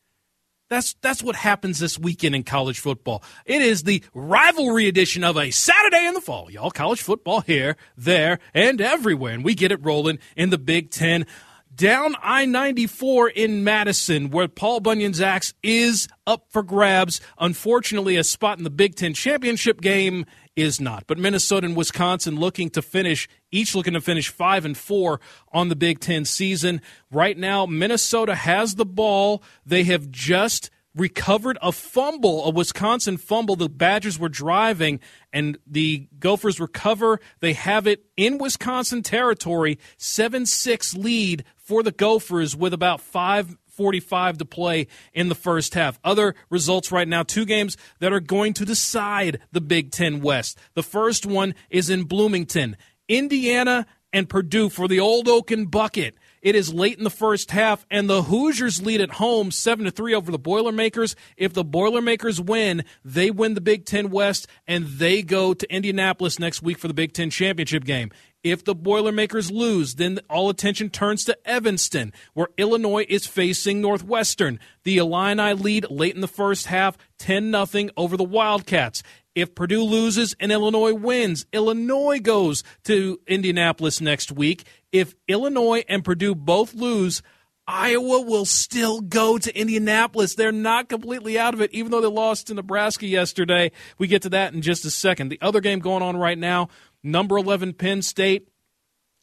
That's 0.70 0.94
that's 1.00 1.24
what 1.24 1.34
happens 1.34 1.80
this 1.80 1.98
weekend 1.98 2.36
in 2.36 2.44
college 2.44 2.78
football. 2.78 3.24
It 3.44 3.62
is 3.62 3.82
the 3.82 4.00
rivalry 4.14 4.86
edition 4.86 5.24
of 5.24 5.36
a 5.36 5.50
Saturday 5.50 6.06
in 6.06 6.14
the 6.14 6.20
fall. 6.20 6.48
Y'all, 6.48 6.70
college 6.70 7.02
football 7.02 7.40
here, 7.40 7.76
there, 7.96 8.38
and 8.54 8.80
everywhere. 8.80 9.34
And 9.34 9.44
we 9.44 9.56
get 9.56 9.72
it 9.72 9.84
rolling 9.84 10.20
in 10.36 10.50
the 10.50 10.58
Big 10.58 10.92
Ten. 10.92 11.26
Down 11.74 12.14
I 12.22 12.44
94 12.44 13.30
in 13.30 13.64
Madison, 13.64 14.30
where 14.30 14.48
Paul 14.48 14.80
Bunyan's 14.80 15.20
axe 15.20 15.54
is 15.62 16.08
up 16.26 16.46
for 16.50 16.62
grabs. 16.62 17.20
Unfortunately, 17.38 18.16
a 18.16 18.24
spot 18.24 18.58
in 18.58 18.64
the 18.64 18.70
Big 18.70 18.94
Ten 18.94 19.14
championship 19.14 19.80
game 19.80 20.26
is 20.54 20.80
not. 20.80 21.04
But 21.06 21.18
Minnesota 21.18 21.66
and 21.66 21.76
Wisconsin 21.76 22.36
looking 22.38 22.70
to 22.70 22.82
finish, 22.82 23.28
each 23.50 23.74
looking 23.74 23.94
to 23.94 24.00
finish 24.00 24.28
five 24.28 24.64
and 24.64 24.76
four 24.76 25.20
on 25.52 25.68
the 25.68 25.76
Big 25.76 26.00
Ten 26.00 26.24
season. 26.24 26.80
Right 27.10 27.36
now, 27.36 27.66
Minnesota 27.66 28.34
has 28.34 28.74
the 28.74 28.86
ball. 28.86 29.42
They 29.64 29.84
have 29.84 30.10
just 30.10 30.70
recovered 30.94 31.58
a 31.60 31.72
fumble, 31.72 32.44
a 32.44 32.50
Wisconsin 32.50 33.16
fumble. 33.16 33.56
The 33.56 33.68
Badgers 33.68 34.18
were 34.18 34.28
driving, 34.28 35.00
and 35.32 35.58
the 35.66 36.06
Gophers 36.18 36.60
recover. 36.60 37.20
They 37.40 37.52
have 37.54 37.86
it 37.86 38.04
in 38.16 38.38
Wisconsin 38.38 39.02
territory, 39.02 39.78
7 39.96 40.46
6 40.46 40.94
lead 40.94 41.44
for 41.64 41.82
the 41.82 41.92
Gophers 41.92 42.54
with 42.54 42.72
about 42.72 43.00
five 43.00 43.56
45 43.74 44.38
to 44.38 44.44
play 44.44 44.86
in 45.12 45.28
the 45.28 45.34
first 45.34 45.74
half. 45.74 45.98
Other 46.04 46.34
results 46.48 46.92
right 46.92 47.08
now, 47.08 47.24
two 47.24 47.44
games 47.44 47.76
that 47.98 48.12
are 48.12 48.20
going 48.20 48.54
to 48.54 48.64
decide 48.64 49.40
the 49.50 49.60
Big 49.60 49.90
Ten 49.90 50.20
West. 50.20 50.58
The 50.74 50.82
first 50.82 51.26
one 51.26 51.54
is 51.70 51.90
in 51.90 52.04
Bloomington. 52.04 52.76
Indiana 53.08 53.86
and 54.12 54.28
Purdue 54.28 54.68
for 54.68 54.86
the 54.86 55.00
Old 55.00 55.28
Oaken 55.28 55.66
Bucket. 55.66 56.14
It 56.40 56.54
is 56.54 56.72
late 56.72 56.98
in 56.98 57.04
the 57.04 57.10
first 57.10 57.50
half, 57.50 57.86
and 57.90 58.08
the 58.08 58.24
Hoosiers 58.24 58.84
lead 58.84 59.00
at 59.00 59.12
home 59.12 59.50
seven 59.50 59.86
to 59.86 59.90
three 59.90 60.14
over 60.14 60.30
the 60.30 60.38
Boilermakers. 60.38 61.16
If 61.36 61.54
the 61.54 61.64
Boilermakers 61.64 62.40
win, 62.40 62.84
they 63.02 63.30
win 63.30 63.54
the 63.54 63.62
Big 63.62 63.86
Ten 63.86 64.10
West, 64.10 64.46
and 64.66 64.86
they 64.86 65.22
go 65.22 65.54
to 65.54 65.74
Indianapolis 65.74 66.38
next 66.38 66.62
week 66.62 66.78
for 66.78 66.86
the 66.86 66.94
Big 66.94 67.14
Ten 67.14 67.30
championship 67.30 67.84
game. 67.84 68.10
If 68.44 68.62
the 68.62 68.74
Boilermakers 68.74 69.50
lose, 69.50 69.94
then 69.94 70.20
all 70.28 70.50
attention 70.50 70.90
turns 70.90 71.24
to 71.24 71.48
Evanston, 71.48 72.12
where 72.34 72.48
Illinois 72.58 73.06
is 73.08 73.26
facing 73.26 73.80
Northwestern. 73.80 74.60
The 74.82 74.98
Illini 74.98 75.54
lead 75.54 75.90
late 75.90 76.14
in 76.14 76.20
the 76.20 76.28
first 76.28 76.66
half, 76.66 76.98
10 77.18 77.52
0 77.66 77.88
over 77.96 78.18
the 78.18 78.22
Wildcats. 78.22 79.02
If 79.34 79.54
Purdue 79.54 79.82
loses 79.82 80.36
and 80.38 80.52
Illinois 80.52 80.92
wins, 80.92 81.46
Illinois 81.54 82.20
goes 82.20 82.62
to 82.84 83.18
Indianapolis 83.26 84.02
next 84.02 84.30
week. 84.30 84.64
If 84.92 85.14
Illinois 85.26 85.82
and 85.88 86.04
Purdue 86.04 86.34
both 86.34 86.74
lose, 86.74 87.22
Iowa 87.66 88.20
will 88.20 88.44
still 88.44 89.00
go 89.00 89.38
to 89.38 89.58
Indianapolis. 89.58 90.34
They're 90.34 90.52
not 90.52 90.90
completely 90.90 91.38
out 91.38 91.54
of 91.54 91.62
it, 91.62 91.72
even 91.72 91.90
though 91.90 92.02
they 92.02 92.08
lost 92.08 92.48
to 92.48 92.54
Nebraska 92.54 93.06
yesterday. 93.06 93.72
We 93.96 94.06
get 94.06 94.22
to 94.22 94.28
that 94.30 94.52
in 94.52 94.60
just 94.60 94.84
a 94.84 94.90
second. 94.90 95.30
The 95.30 95.38
other 95.40 95.60
game 95.60 95.78
going 95.78 96.02
on 96.02 96.16
right 96.16 96.38
now 96.38 96.68
number 97.04 97.36
11 97.36 97.74
Penn 97.74 98.02
State. 98.02 98.48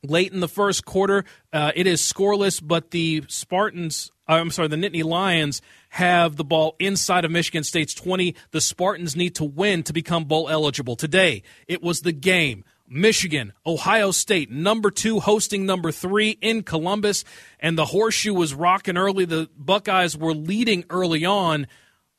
Late 0.04 0.34
in 0.34 0.40
the 0.40 0.48
first 0.48 0.84
quarter, 0.84 1.26
uh, 1.54 1.72
it 1.76 1.86
is 1.86 2.02
scoreless, 2.02 2.60
but 2.64 2.90
the 2.90 3.24
Spartans, 3.28 4.10
uh, 4.28 4.34
I'm 4.34 4.50
sorry, 4.50 4.68
the 4.68 4.76
Nittany 4.76 5.04
Lions 5.04 5.62
have 5.90 6.38
the 6.38 6.44
ball 6.44 6.76
inside 6.80 7.24
of 7.24 7.30
Michigan 7.30 7.64
State's 7.64 7.94
20. 7.94 8.36
The 8.50 8.62
Spartans 8.62 9.16
need 9.16 9.36
to 9.36 9.44
win 9.44 9.84
to 9.84 9.94
become 9.94 10.26
bowl 10.26 10.50
eligible. 10.50 10.96
Today, 10.96 11.44
it 11.68 11.84
was 11.84 12.02
the 12.02 12.14
game. 12.14 12.64
Michigan, 12.94 13.54
Ohio 13.66 14.12
State, 14.12 14.52
number 14.52 14.92
two 14.92 15.22
hosting 15.22 15.66
number 15.66 15.94
three 15.94 16.32
in 16.42 16.64
Columbus, 16.64 17.24
and 17.60 17.78
the 17.78 17.86
horseshoe 17.86 18.34
was 18.34 18.54
rocking 18.54 18.98
early. 18.98 19.24
The 19.24 19.50
Buckeyes 19.56 20.18
were 20.18 20.34
leading 20.34 20.84
early 20.90 21.24
on. 21.24 21.68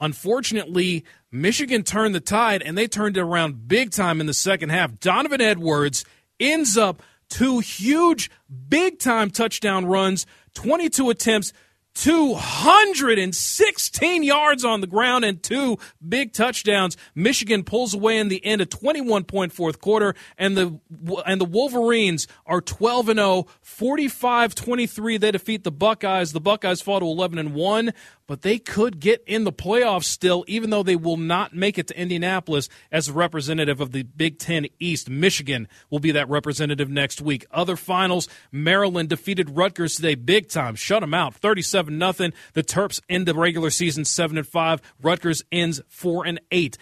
Unfortunately, 0.02 1.04
Michigan 1.30 1.84
turned 1.84 2.12
the 2.12 2.20
tide 2.20 2.60
and 2.60 2.76
they 2.76 2.88
turned 2.88 3.16
it 3.16 3.20
around 3.20 3.68
big 3.68 3.92
time 3.92 4.20
in 4.20 4.26
the 4.26 4.34
second 4.34 4.70
half. 4.70 4.98
Donovan 4.98 5.40
Edwards 5.40 6.04
ends 6.40 6.76
up 6.76 7.04
two 7.28 7.60
huge, 7.60 8.28
big 8.68 8.98
time 8.98 9.30
touchdown 9.30 9.86
runs, 9.86 10.26
22 10.54 11.08
attempts, 11.08 11.52
216 11.94 14.22
yards 14.22 14.64
on 14.64 14.80
the 14.80 14.86
ground 14.86 15.24
and 15.24 15.42
two 15.42 15.78
big 16.06 16.32
touchdowns. 16.32 16.96
Michigan 17.14 17.64
pulls 17.64 17.94
away 17.94 18.18
in 18.18 18.28
the 18.28 18.44
end, 18.44 18.60
a 18.60 18.66
21 18.66 19.24
point 19.24 19.52
fourth 19.52 19.80
quarter, 19.80 20.14
and 20.38 20.56
the 20.56 20.78
and 21.26 21.40
the 21.40 21.44
Wolverines 21.44 22.28
are 22.46 22.60
12 22.60 23.08
and 23.10 23.18
0, 23.18 23.46
45-23. 23.64 25.20
They 25.20 25.30
defeat 25.30 25.64
the 25.64 25.70
Buckeyes. 25.70 26.32
The 26.32 26.40
Buckeyes 26.40 26.80
fall 26.80 27.00
to 27.00 27.06
11 27.06 27.38
and 27.38 27.54
1, 27.54 27.92
but 28.32 28.40
they 28.40 28.58
could 28.58 28.98
get 28.98 29.22
in 29.26 29.44
the 29.44 29.52
playoffs 29.52 30.04
still, 30.04 30.42
even 30.48 30.70
though 30.70 30.82
they 30.82 30.96
will 30.96 31.18
not 31.18 31.54
make 31.54 31.76
it 31.76 31.88
to 31.88 32.00
Indianapolis 32.00 32.70
as 32.90 33.08
a 33.08 33.12
representative 33.12 33.78
of 33.78 33.92
the 33.92 34.04
Big 34.04 34.38
Ten 34.38 34.68
East. 34.80 35.10
Michigan 35.10 35.68
will 35.90 35.98
be 35.98 36.12
that 36.12 36.30
representative 36.30 36.88
next 36.88 37.20
week. 37.20 37.44
Other 37.50 37.76
finals, 37.76 38.30
Maryland 38.50 39.10
defeated 39.10 39.50
Rutgers 39.50 39.96
today, 39.96 40.14
big 40.14 40.48
time, 40.48 40.76
shut 40.76 41.02
them 41.02 41.12
out, 41.12 41.34
thirty-seven 41.34 41.98
nothing. 41.98 42.32
The 42.54 42.62
Terps 42.62 43.02
end 43.06 43.28
the 43.28 43.34
regular 43.34 43.68
season 43.68 44.06
seven 44.06 44.38
and 44.38 44.48
five. 44.48 44.80
Rutgers 45.02 45.42
ends 45.52 45.82
four 45.88 46.24
and 46.26 46.40
eight. 46.50 46.78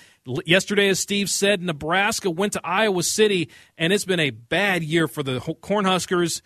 Yesterday, 0.47 0.89
as 0.89 1.01
Steve 1.01 1.29
said, 1.29 1.61
Nebraska 1.61 2.31
went 2.31 2.53
to 2.53 2.61
Iowa 2.63 3.03
City, 3.03 3.51
and 3.77 3.93
it's 3.93 4.05
been 4.05 4.21
a 4.21 4.31
bad 4.31 4.85
year 4.85 5.09
for 5.09 5.25
the 5.25 5.41
Cornhuskers. 5.41 6.43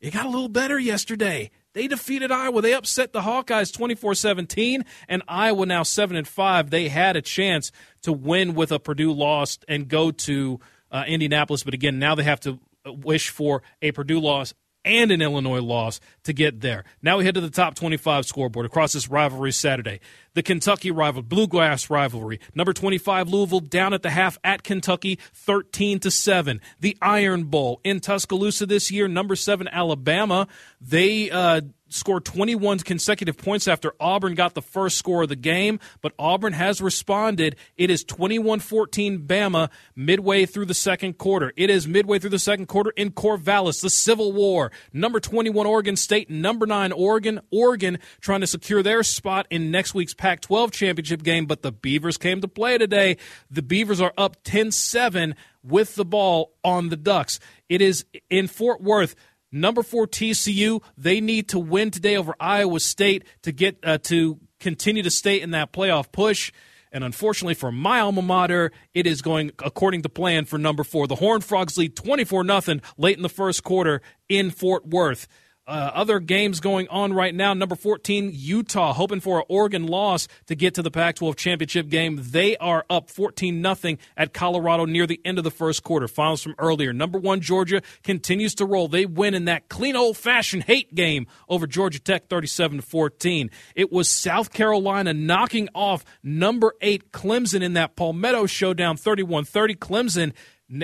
It 0.00 0.14
got 0.14 0.24
a 0.24 0.30
little 0.30 0.48
better 0.48 0.78
yesterday. 0.78 1.50
They 1.76 1.88
defeated 1.88 2.32
Iowa. 2.32 2.62
They 2.62 2.72
upset 2.72 3.12
the 3.12 3.20
Hawkeyes 3.20 3.70
24-17 3.70 4.82
and 5.10 5.22
Iowa 5.28 5.66
now 5.66 5.82
7 5.82 6.16
and 6.16 6.26
5. 6.26 6.70
They 6.70 6.88
had 6.88 7.16
a 7.16 7.20
chance 7.20 7.70
to 8.00 8.14
win 8.14 8.54
with 8.54 8.72
a 8.72 8.78
Purdue 8.78 9.12
loss 9.12 9.58
and 9.68 9.86
go 9.86 10.10
to 10.10 10.58
uh, 10.90 11.04
Indianapolis, 11.06 11.64
but 11.64 11.74
again, 11.74 11.98
now 11.98 12.14
they 12.14 12.22
have 12.22 12.40
to 12.40 12.58
wish 12.86 13.28
for 13.28 13.62
a 13.82 13.92
Purdue 13.92 14.20
loss 14.20 14.54
and 14.86 15.10
an 15.10 15.20
Illinois 15.20 15.60
loss 15.60 16.00
to 16.22 16.32
get 16.32 16.60
there. 16.60 16.84
Now 17.02 17.18
we 17.18 17.24
head 17.24 17.34
to 17.34 17.40
the 17.42 17.50
top 17.50 17.74
25 17.74 18.24
scoreboard 18.24 18.64
across 18.64 18.92
this 18.92 19.10
rivalry 19.10 19.52
Saturday. 19.52 20.00
The 20.34 20.42
Kentucky 20.42 20.90
rival, 20.90 21.22
Bluegrass 21.22 21.90
rivalry. 21.90 22.40
Number 22.54 22.72
25 22.72 23.28
Louisville 23.28 23.60
down 23.60 23.92
at 23.92 24.02
the 24.02 24.10
half 24.10 24.38
at 24.44 24.62
Kentucky 24.62 25.18
13 25.32 25.98
to 26.00 26.10
7. 26.10 26.60
The 26.80 26.96
Iron 27.02 27.44
Bowl 27.44 27.80
in 27.84 28.00
Tuscaloosa 28.00 28.66
this 28.66 28.90
year, 28.90 29.08
number 29.08 29.34
7 29.34 29.68
Alabama. 29.68 30.46
They 30.80 31.30
uh, 31.30 31.62
scored 31.88 32.24
21 32.24 32.80
consecutive 32.80 33.36
points 33.36 33.68
after 33.68 33.94
Auburn 34.00 34.34
got 34.34 34.54
the 34.54 34.62
first 34.62 34.96
score 34.96 35.22
of 35.22 35.28
the 35.28 35.36
game, 35.36 35.78
but 36.00 36.12
Auburn 36.18 36.52
has 36.52 36.80
responded. 36.80 37.56
It 37.76 37.90
is 37.90 38.04
21 38.04 38.60
14 38.60 39.20
Bama 39.20 39.70
midway 39.94 40.46
through 40.46 40.66
the 40.66 40.74
second 40.74 41.18
quarter. 41.18 41.52
It 41.56 41.70
is 41.70 41.86
midway 41.86 42.18
through 42.18 42.30
the 42.30 42.38
second 42.38 42.66
quarter 42.66 42.90
in 42.96 43.10
Corvallis, 43.10 43.82
the 43.82 43.90
Civil 43.90 44.32
War. 44.32 44.72
Number 44.92 45.20
21 45.20 45.66
Oregon 45.66 45.96
State, 45.96 46.30
number 46.30 46.66
9 46.66 46.92
Oregon. 46.92 47.40
Oregon 47.50 47.98
trying 48.20 48.40
to 48.40 48.46
secure 48.46 48.82
their 48.82 49.02
spot 49.02 49.46
in 49.50 49.70
next 49.70 49.94
week's 49.94 50.14
Pac 50.14 50.40
12 50.40 50.72
championship 50.72 51.22
game, 51.22 51.46
but 51.46 51.62
the 51.62 51.72
Beavers 51.72 52.16
came 52.16 52.40
to 52.40 52.48
play 52.48 52.78
today. 52.78 53.16
The 53.50 53.62
Beavers 53.62 54.00
are 54.00 54.12
up 54.16 54.36
10 54.44 54.72
7 54.72 55.34
with 55.62 55.94
the 55.96 56.04
ball 56.04 56.52
on 56.64 56.88
the 56.88 56.96
Ducks. 56.96 57.40
It 57.68 57.80
is 57.80 58.04
in 58.30 58.46
Fort 58.46 58.80
Worth. 58.80 59.14
Number 59.52 59.82
four 59.82 60.06
TCU, 60.06 60.82
they 60.96 61.20
need 61.20 61.48
to 61.50 61.58
win 61.58 61.90
today 61.90 62.16
over 62.16 62.34
Iowa 62.40 62.80
State 62.80 63.24
to 63.42 63.52
get 63.52 63.78
uh, 63.84 63.98
to 64.04 64.40
continue 64.60 65.02
to 65.02 65.10
stay 65.10 65.40
in 65.40 65.52
that 65.52 65.72
playoff 65.72 66.10
push. 66.10 66.52
And 66.92 67.04
unfortunately 67.04 67.54
for 67.54 67.70
my 67.70 68.00
alma 68.00 68.22
mater, 68.22 68.72
it 68.94 69.06
is 69.06 69.20
going 69.22 69.52
according 69.58 70.02
to 70.02 70.08
plan 70.08 70.46
for 70.46 70.58
number 70.58 70.82
four. 70.82 71.06
The 71.06 71.16
Horned 71.16 71.44
Frogs 71.44 71.76
lead 71.76 71.94
24 71.94 72.60
0 72.60 72.80
late 72.96 73.16
in 73.16 73.22
the 73.22 73.28
first 73.28 73.62
quarter 73.62 74.00
in 74.28 74.50
Fort 74.50 74.86
Worth. 74.86 75.28
Uh, 75.68 75.90
other 75.94 76.20
games 76.20 76.60
going 76.60 76.86
on 76.88 77.12
right 77.12 77.34
now. 77.34 77.52
Number 77.52 77.74
14, 77.74 78.30
Utah, 78.32 78.92
hoping 78.92 79.18
for 79.18 79.38
an 79.40 79.44
Oregon 79.48 79.84
loss 79.88 80.28
to 80.46 80.54
get 80.54 80.74
to 80.74 80.82
the 80.82 80.92
Pac 80.92 81.16
12 81.16 81.34
championship 81.34 81.88
game. 81.88 82.20
They 82.22 82.56
are 82.58 82.84
up 82.88 83.10
14 83.10 83.74
0 83.74 83.96
at 84.16 84.32
Colorado 84.32 84.84
near 84.84 85.08
the 85.08 85.20
end 85.24 85.38
of 85.38 85.44
the 85.44 85.50
first 85.50 85.82
quarter. 85.82 86.06
Finals 86.06 86.44
from 86.44 86.54
earlier. 86.58 86.92
Number 86.92 87.18
one, 87.18 87.40
Georgia 87.40 87.82
continues 88.04 88.54
to 88.54 88.64
roll. 88.64 88.86
They 88.86 89.06
win 89.06 89.34
in 89.34 89.46
that 89.46 89.68
clean 89.68 89.96
old 89.96 90.16
fashioned 90.16 90.64
hate 90.64 90.94
game 90.94 91.26
over 91.48 91.66
Georgia 91.66 91.98
Tech 91.98 92.28
37 92.28 92.82
14. 92.82 93.50
It 93.74 93.90
was 93.90 94.08
South 94.08 94.52
Carolina 94.52 95.14
knocking 95.14 95.68
off 95.74 96.04
number 96.22 96.74
eight 96.80 97.10
Clemson 97.10 97.62
in 97.62 97.72
that 97.72 97.96
Palmetto 97.96 98.46
showdown 98.46 98.96
31 98.96 99.44
30. 99.44 99.74
Clemson 99.74 100.32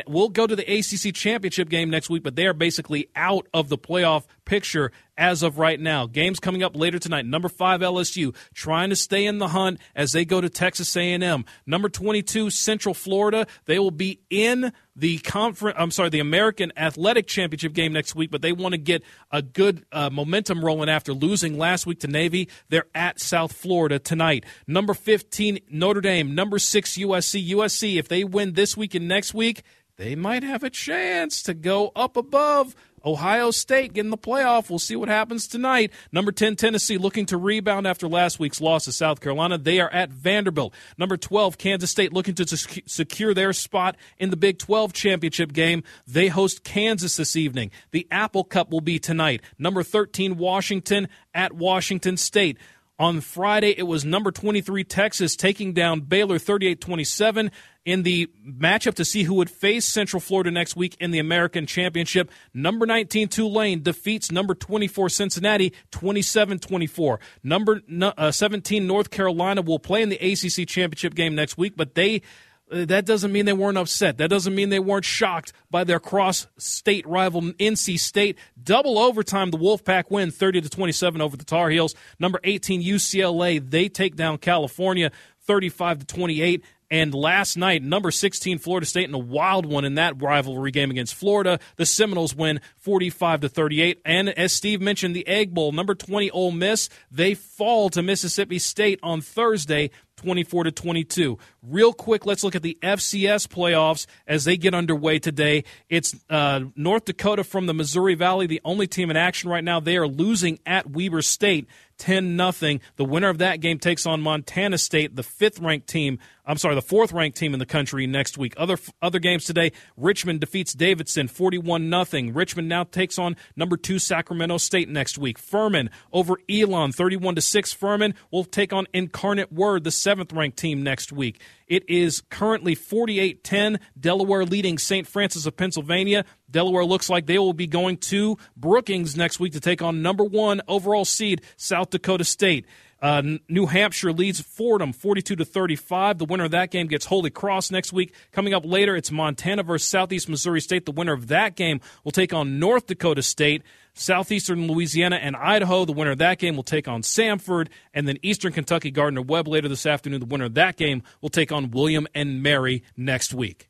We'll 0.06 0.28
go 0.28 0.46
to 0.46 0.54
the 0.54 0.62
ACC 0.62 1.12
championship 1.12 1.68
game 1.68 1.90
next 1.90 2.08
week, 2.08 2.22
but 2.22 2.36
they 2.36 2.46
are 2.46 2.54
basically 2.54 3.08
out 3.16 3.48
of 3.52 3.68
the 3.68 3.76
playoff 3.76 4.26
picture 4.44 4.92
as 5.16 5.42
of 5.42 5.58
right 5.58 5.78
now. 5.78 6.06
Games 6.06 6.40
coming 6.40 6.62
up 6.62 6.76
later 6.76 6.98
tonight. 6.98 7.26
Number 7.26 7.48
five 7.48 7.80
LSU 7.80 8.34
trying 8.54 8.90
to 8.90 8.96
stay 8.96 9.26
in 9.26 9.38
the 9.38 9.48
hunt 9.48 9.78
as 9.94 10.12
they 10.12 10.24
go 10.24 10.40
to 10.40 10.48
Texas 10.48 10.96
A&M. 10.96 11.44
Number 11.66 11.88
twenty-two 11.88 12.50
Central 12.50 12.94
Florida. 12.94 13.46
They 13.66 13.78
will 13.78 13.90
be 13.90 14.20
in 14.30 14.72
the 14.96 15.18
conference. 15.18 15.76
I'm 15.78 15.90
sorry, 15.90 16.08
the 16.10 16.20
American 16.20 16.72
Athletic 16.76 17.26
Championship 17.26 17.72
game 17.72 17.92
next 17.92 18.14
week, 18.14 18.30
but 18.30 18.42
they 18.42 18.52
want 18.52 18.72
to 18.72 18.78
get 18.78 19.02
a 19.30 19.42
good 19.42 19.84
uh, 19.92 20.10
momentum 20.10 20.64
rolling 20.64 20.88
after 20.88 21.12
losing 21.12 21.58
last 21.58 21.86
week 21.86 22.00
to 22.00 22.08
Navy. 22.08 22.48
They're 22.68 22.86
at 22.94 23.20
South 23.20 23.52
Florida 23.52 23.98
tonight. 23.98 24.44
Number 24.66 24.94
fifteen 24.94 25.60
Notre 25.70 26.00
Dame. 26.00 26.34
Number 26.34 26.58
six 26.58 26.96
USC. 26.96 27.48
USC. 27.50 27.98
If 27.98 28.08
they 28.08 28.24
win 28.24 28.54
this 28.54 28.76
week 28.76 28.94
and 28.94 29.08
next 29.08 29.34
week, 29.34 29.62
they 29.96 30.14
might 30.14 30.42
have 30.42 30.62
a 30.62 30.70
chance 30.70 31.42
to 31.42 31.54
go 31.54 31.92
up 31.94 32.16
above 32.16 32.74
Ohio 33.04 33.50
State 33.50 33.92
getting 33.92 34.10
the 34.10 34.18
playoff. 34.18 34.70
We'll 34.70 34.78
see 34.78 34.96
what 34.96 35.08
happens 35.08 35.46
tonight. 35.46 35.92
Number 36.10 36.32
10, 36.32 36.56
Tennessee 36.56 36.98
looking 36.98 37.26
to 37.26 37.36
rebound 37.36 37.86
after 37.86 38.08
last 38.08 38.38
week's 38.38 38.60
loss 38.60 38.84
to 38.84 38.92
South 38.92 39.20
Carolina. 39.20 39.58
They 39.58 39.80
are 39.80 39.90
at 39.90 40.10
Vanderbilt. 40.10 40.74
Number 40.98 41.16
12, 41.16 41.58
Kansas 41.58 41.90
State 41.90 42.12
looking 42.12 42.34
to 42.36 42.56
secure 42.56 43.34
their 43.34 43.52
spot 43.52 43.96
in 44.18 44.30
the 44.30 44.36
Big 44.36 44.58
12 44.58 44.92
championship 44.92 45.52
game. 45.52 45.82
They 46.06 46.28
host 46.28 46.64
Kansas 46.64 47.16
this 47.16 47.36
evening. 47.36 47.70
The 47.90 48.06
Apple 48.10 48.44
Cup 48.44 48.70
will 48.70 48.80
be 48.80 48.98
tonight. 48.98 49.42
Number 49.58 49.82
13, 49.82 50.36
Washington 50.36 51.08
at 51.34 51.52
Washington 51.52 52.16
State. 52.16 52.58
On 52.98 53.20
Friday, 53.20 53.74
it 53.76 53.82
was 53.84 54.04
number 54.04 54.30
23 54.30 54.84
Texas 54.84 55.34
taking 55.34 55.72
down 55.72 56.02
Baylor 56.02 56.38
38 56.38 56.80
27 56.80 57.50
in 57.84 58.02
the 58.02 58.30
matchup 58.46 58.94
to 58.94 59.04
see 59.04 59.24
who 59.24 59.34
would 59.34 59.50
face 59.50 59.84
Central 59.84 60.20
Florida 60.20 60.50
next 60.50 60.76
week 60.76 60.96
in 61.00 61.10
the 61.10 61.18
American 61.18 61.66
Championship. 61.66 62.30
Number 62.54 62.86
19 62.86 63.28
Tulane 63.28 63.82
defeats 63.82 64.30
number 64.30 64.54
24 64.54 65.08
Cincinnati 65.08 65.72
27-24. 65.90 67.18
Number 67.42 67.80
uh, 68.16 68.30
17 68.30 68.86
North 68.86 69.10
Carolina 69.10 69.62
will 69.62 69.78
play 69.78 70.02
in 70.02 70.08
the 70.08 70.16
ACC 70.16 70.68
Championship 70.68 71.14
game 71.14 71.34
next 71.34 71.58
week, 71.58 71.74
but 71.76 71.94
they 71.94 72.22
uh, 72.70 72.84
that 72.86 73.04
doesn't 73.04 73.32
mean 73.32 73.44
they 73.44 73.52
weren't 73.52 73.78
upset. 73.78 74.18
That 74.18 74.30
doesn't 74.30 74.54
mean 74.54 74.70
they 74.70 74.78
weren't 74.78 75.04
shocked 75.04 75.52
by 75.70 75.84
their 75.84 76.00
cross 76.00 76.46
state 76.58 77.06
rival 77.06 77.42
NC 77.42 77.98
State. 77.98 78.38
Double 78.62 78.98
overtime, 78.98 79.50
the 79.50 79.58
Wolfpack 79.58 80.04
win 80.10 80.30
30 80.30 80.62
to 80.62 80.68
27 80.68 81.20
over 81.20 81.36
the 81.36 81.44
Tar 81.44 81.70
Heels. 81.70 81.94
Number 82.18 82.40
18 82.44 82.82
UCLA, 82.82 83.68
they 83.68 83.88
take 83.88 84.16
down 84.16 84.38
California 84.38 85.10
35 85.42 86.00
to 86.00 86.06
28. 86.06 86.64
And 86.92 87.14
last 87.14 87.56
night, 87.56 87.82
number 87.82 88.10
16 88.10 88.58
Florida 88.58 88.84
State 88.84 89.08
in 89.08 89.14
a 89.14 89.18
wild 89.18 89.64
one 89.64 89.86
in 89.86 89.94
that 89.94 90.20
rivalry 90.20 90.70
game 90.70 90.90
against 90.90 91.14
Florida. 91.14 91.58
The 91.76 91.86
Seminoles 91.86 92.36
win 92.36 92.60
45 92.76 93.40
to 93.40 93.48
38. 93.48 94.02
And 94.04 94.28
as 94.28 94.52
Steve 94.52 94.82
mentioned, 94.82 95.16
the 95.16 95.26
Egg 95.26 95.54
Bowl, 95.54 95.72
number 95.72 95.94
20 95.94 96.30
Ole 96.32 96.52
Miss, 96.52 96.90
they 97.10 97.32
fall 97.32 97.88
to 97.88 98.02
Mississippi 98.02 98.58
State 98.58 99.00
on 99.02 99.22
Thursday 99.22 99.90
24 100.16 100.64
to 100.64 100.72
22. 100.72 101.38
Real 101.62 101.94
quick, 101.94 102.26
let's 102.26 102.44
look 102.44 102.54
at 102.54 102.62
the 102.62 102.78
FCS 102.82 103.48
playoffs 103.48 104.06
as 104.26 104.44
they 104.44 104.58
get 104.58 104.74
underway 104.74 105.18
today. 105.18 105.64
It's 105.88 106.14
uh, 106.28 106.60
North 106.76 107.06
Dakota 107.06 107.42
from 107.42 107.66
the 107.66 107.74
Missouri 107.74 108.14
Valley, 108.14 108.46
the 108.46 108.60
only 108.64 108.86
team 108.86 109.10
in 109.10 109.16
action 109.16 109.50
right 109.50 109.64
now. 109.64 109.80
They 109.80 109.96
are 109.96 110.06
losing 110.06 110.58
at 110.66 110.90
Weber 110.90 111.22
State 111.22 111.66
10 111.98 112.36
nothing. 112.36 112.80
The 112.96 113.04
winner 113.04 113.28
of 113.28 113.38
that 113.38 113.60
game 113.60 113.78
takes 113.78 114.06
on 114.06 114.20
Montana 114.20 114.76
State, 114.78 115.14
the 115.14 115.22
fifth 115.22 115.60
ranked 115.60 115.86
team. 115.86 116.18
I'm 116.44 116.58
sorry, 116.58 116.74
the 116.74 116.82
fourth 116.82 117.12
ranked 117.12 117.38
team 117.38 117.52
in 117.52 117.60
the 117.60 117.66
country 117.66 118.04
next 118.08 118.36
week. 118.36 118.54
Other 118.56 118.76
other 119.00 119.20
games 119.20 119.44
today, 119.44 119.70
Richmond 119.96 120.40
defeats 120.40 120.72
Davidson 120.72 121.28
41 121.28 121.88
nothing. 121.88 122.34
Richmond 122.34 122.68
now 122.68 122.82
takes 122.82 123.16
on 123.16 123.36
number 123.54 123.76
2 123.76 124.00
Sacramento 124.00 124.58
State 124.58 124.88
next 124.88 125.18
week. 125.18 125.38
Furman 125.38 125.88
over 126.12 126.34
Elon 126.50 126.90
31 126.90 127.36
to 127.36 127.40
6. 127.40 127.72
Furman 127.72 128.14
will 128.32 128.44
take 128.44 128.72
on 128.72 128.86
Incarnate 128.92 129.52
Word, 129.52 129.84
the 129.84 129.92
seventh 129.92 130.32
ranked 130.32 130.58
team 130.58 130.82
next 130.82 131.12
week. 131.12 131.40
It 131.68 131.88
is 131.88 132.22
currently 132.28 132.74
48 132.74 133.44
10. 133.44 133.78
Delaware 133.98 134.44
leading 134.44 134.78
St. 134.78 135.06
Francis 135.06 135.46
of 135.46 135.56
Pennsylvania. 135.56 136.24
Delaware 136.50 136.84
looks 136.84 137.08
like 137.08 137.26
they 137.26 137.38
will 137.38 137.54
be 137.54 137.68
going 137.68 137.96
to 137.98 138.36
Brookings 138.56 139.16
next 139.16 139.38
week 139.38 139.52
to 139.52 139.60
take 139.60 139.80
on 139.80 140.02
number 140.02 140.24
one 140.24 140.60
overall 140.66 141.04
seed 141.04 141.42
South 141.56 141.90
Dakota 141.90 142.24
State. 142.24 142.66
Uh, 143.02 143.20
New 143.48 143.66
Hampshire 143.66 144.12
leads 144.12 144.40
Fordham 144.40 144.92
42 144.92 145.34
to 145.34 145.44
35. 145.44 146.18
The 146.18 146.24
winner 146.24 146.44
of 146.44 146.52
that 146.52 146.70
game 146.70 146.86
gets 146.86 147.04
Holy 147.06 147.30
Cross 147.30 147.72
next 147.72 147.92
week. 147.92 148.14
Coming 148.30 148.54
up 148.54 148.64
later, 148.64 148.94
it's 148.94 149.10
Montana 149.10 149.64
versus 149.64 149.88
Southeast 149.88 150.28
Missouri 150.28 150.60
State. 150.60 150.86
The 150.86 150.92
winner 150.92 151.12
of 151.12 151.26
that 151.26 151.56
game 151.56 151.80
will 152.04 152.12
take 152.12 152.32
on 152.32 152.60
North 152.60 152.86
Dakota 152.86 153.22
State. 153.22 153.64
Southeastern 153.94 154.68
Louisiana 154.68 155.16
and 155.16 155.34
Idaho. 155.34 155.84
The 155.84 155.92
winner 155.92 156.12
of 156.12 156.18
that 156.18 156.38
game 156.38 156.54
will 156.54 156.62
take 156.62 156.86
on 156.86 157.02
Samford. 157.02 157.68
And 157.92 158.06
then 158.06 158.18
Eastern 158.22 158.52
Kentucky 158.52 158.92
Gardner 158.92 159.22
Webb 159.22 159.48
later 159.48 159.68
this 159.68 159.84
afternoon. 159.84 160.20
The 160.20 160.26
winner 160.26 160.44
of 160.44 160.54
that 160.54 160.76
game 160.76 161.02
will 161.20 161.28
take 161.28 161.50
on 161.50 161.72
William 161.72 162.06
and 162.14 162.40
Mary 162.40 162.84
next 162.96 163.34
week. 163.34 163.68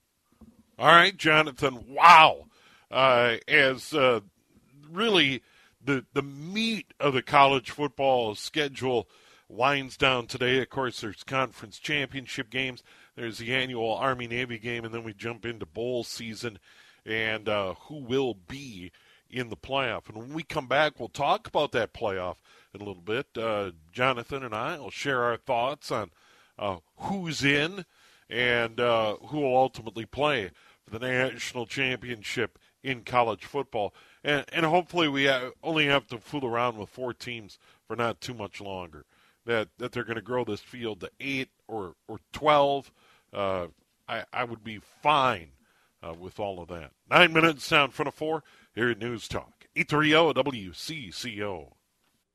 All 0.79 0.89
right, 0.89 1.17
Jonathan. 1.17 1.87
Wow. 1.89 2.49
Uh, 2.91 3.37
as 3.49 3.95
uh, 3.95 4.21
really 4.91 5.43
the, 5.85 6.05
the 6.13 6.23
meat 6.23 6.95
of 7.01 7.15
the 7.15 7.23
college 7.23 7.71
football 7.71 8.35
schedule 8.35 9.09
winds 9.49 9.97
down 9.97 10.27
today. 10.27 10.61
Of 10.61 10.71
course, 10.71 11.01
there's 11.01 11.25
conference 11.25 11.79
championship 11.79 12.51
games. 12.51 12.83
There's 13.17 13.39
the 13.39 13.55
annual 13.55 13.95
Army 13.95 14.27
Navy 14.27 14.59
game, 14.59 14.85
and 14.85 14.95
then 14.95 15.05
we 15.05 15.13
jump 15.13 15.45
into 15.45 15.67
bowl 15.67 16.05
season 16.05 16.59
and 17.05 17.49
uh, 17.49 17.75
who 17.75 17.97
will 17.97 18.35
be 18.35 18.93
in 19.29 19.49
the 19.49 19.57
playoff. 19.57 20.09
And 20.09 20.17
when 20.17 20.35
we 20.35 20.43
come 20.43 20.69
back, 20.69 20.99
we'll 20.99 21.09
talk 21.09 21.47
about 21.47 21.73
that 21.73 21.93
playoff 21.93 22.37
in 22.73 22.81
a 22.81 22.85
little 22.85 23.03
bit. 23.03 23.27
Uh, 23.37 23.73
Jonathan 23.91 24.45
and 24.45 24.55
I 24.55 24.79
will 24.79 24.91
share 24.91 25.23
our 25.23 25.37
thoughts 25.37 25.91
on 25.91 26.11
uh, 26.59 26.77
who's 26.97 27.45
in 27.45 27.85
and 28.31 28.79
uh, 28.79 29.17
who 29.17 29.41
will 29.41 29.57
ultimately 29.57 30.07
play 30.07 30.51
for 30.85 30.99
the 30.99 31.07
national 31.07 31.67
championship 31.67 32.59
in 32.83 33.03
college 33.03 33.45
football. 33.45 33.95
And, 34.25 34.45
and 34.53 34.67
hopefully, 34.67 35.09
we 35.09 35.31
only 35.63 35.87
have 35.87 36.07
to 36.09 36.19
fool 36.19 36.47
around 36.47 36.79
with 36.79 36.89
four 36.89 37.13
teams 37.13 37.59
for 37.87 37.97
not 37.97 38.21
too 38.21 38.35
much 38.35 38.61
longer. 38.61 39.05
That 39.45 39.69
that 39.79 39.91
they're 39.91 40.05
going 40.05 40.17
to 40.17 40.23
grow 40.23 40.45
this 40.45 40.61
field 40.61 41.01
to 41.01 41.11
eight 41.19 41.49
or 41.67 41.95
or 42.07 42.19
twelve. 42.33 42.93
Uh, 43.33 43.69
I 44.09 44.25
I 44.33 44.45
would 44.45 44.63
be 44.63 44.79
fine 45.03 45.49
uh, 46.03 46.15
with 46.15 46.39
all 46.39 46.61
of 46.61 46.69
that. 46.69 46.93
Nine 47.11 47.33
minutes 47.33 47.69
down 47.69 47.91
front 47.91 48.09
of 48.09 48.15
four 48.15 48.45
here 48.75 48.91
at 48.91 48.99
News 48.99 49.27
Talk. 49.27 49.67
830 49.75 50.43
WCCO. 50.51 51.73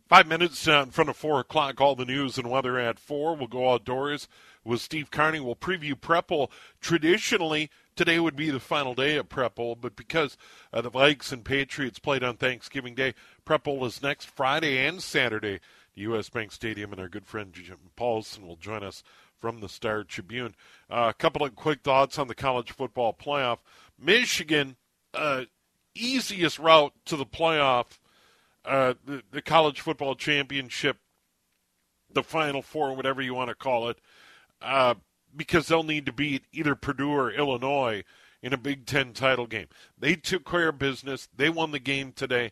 Five 0.08 0.28
minutes 0.28 0.66
down 0.66 0.92
front 0.92 1.10
of 1.10 1.18
four 1.18 1.40
o'clock. 1.40 1.82
All 1.82 1.96
the 1.96 2.06
news 2.06 2.38
and 2.38 2.50
weather 2.50 2.80
at 2.80 2.98
four. 2.98 3.36
We'll 3.36 3.48
go 3.48 3.74
outdoors 3.74 4.28
with 4.68 4.82
Steve 4.82 5.10
Carney. 5.10 5.40
We'll 5.40 5.56
preview 5.56 6.00
Prep 6.00 6.28
Bowl. 6.28 6.52
Traditionally, 6.82 7.70
today 7.96 8.20
would 8.20 8.36
be 8.36 8.52
the 8.52 8.60
final 8.60 8.94
day 8.94 9.16
of 9.16 9.30
Prep 9.30 9.56
Bowl, 9.56 9.76
but 9.76 9.96
because 9.96 10.38
uh, 10.74 10.82
the 10.82 10.92
Vikes 10.92 11.32
and 11.32 11.44
Patriots 11.44 12.00
played 12.00 12.24
on 12.24 12.38
Thanksgiving 12.38 12.94
Day, 12.94 13.16
Prep 13.46 13.64
Bowl 13.64 13.86
is 13.86 14.02
next 14.04 14.26
Friday 14.26 14.86
and 14.86 15.02
Saturday. 15.02 15.60
The 15.96 16.02
U.S. 16.02 16.30
Bank 16.30 16.52
Stadium, 16.52 16.92
and 16.92 17.02
our 17.02 17.10
good 17.10 17.26
friend 17.26 17.52
Jim 17.54 17.78
Paulsen 17.98 18.46
will 18.46 18.58
join 18.58 18.84
us 18.84 19.02
from 19.40 19.62
the 19.62 19.70
Star 19.70 20.04
Tribune. 20.04 20.54
Uh, 20.90 21.08
a 21.10 21.14
couple 21.14 21.44
of 21.44 21.56
quick 21.56 21.82
thoughts 21.82 22.20
on 22.20 22.28
the 22.28 22.36
college 22.36 22.72
football 22.72 23.14
playoff. 23.14 23.60
Michigan, 24.00 24.76
uh, 25.14 25.46
easiest 25.96 26.60
route 26.60 26.94
to 27.06 27.16
the 27.16 27.26
playoff, 27.26 27.98
uh, 28.66 28.94
the, 29.06 29.24
the 29.32 29.42
college 29.42 29.82
football 29.82 30.14
championship, 30.14 30.98
the 32.12 32.24
Final 32.24 32.62
Four, 32.62 32.96
whatever 32.96 33.22
you 33.22 33.34
want 33.34 33.50
to 33.50 33.56
call 33.56 33.90
it, 33.90 34.00
uh, 34.62 34.96
because 35.36 35.68
they'll 35.68 35.84
need 35.84 36.06
to 36.06 36.14
beat 36.14 36.44
either 36.52 36.76
Purdue 36.76 37.12
or 37.12 37.32
Illinois 37.32 38.04
in 38.42 38.54
a 38.54 38.58
Big 38.58 38.86
Ten 38.86 39.14
title 39.14 39.48
game. 39.48 39.68
They 39.98 40.16
took 40.16 40.50
care 40.50 40.70
of 40.70 40.80
business. 40.80 41.28
They 41.36 41.50
won 41.50 41.72
the 41.72 41.80
game 41.80 42.12
today. 42.12 42.52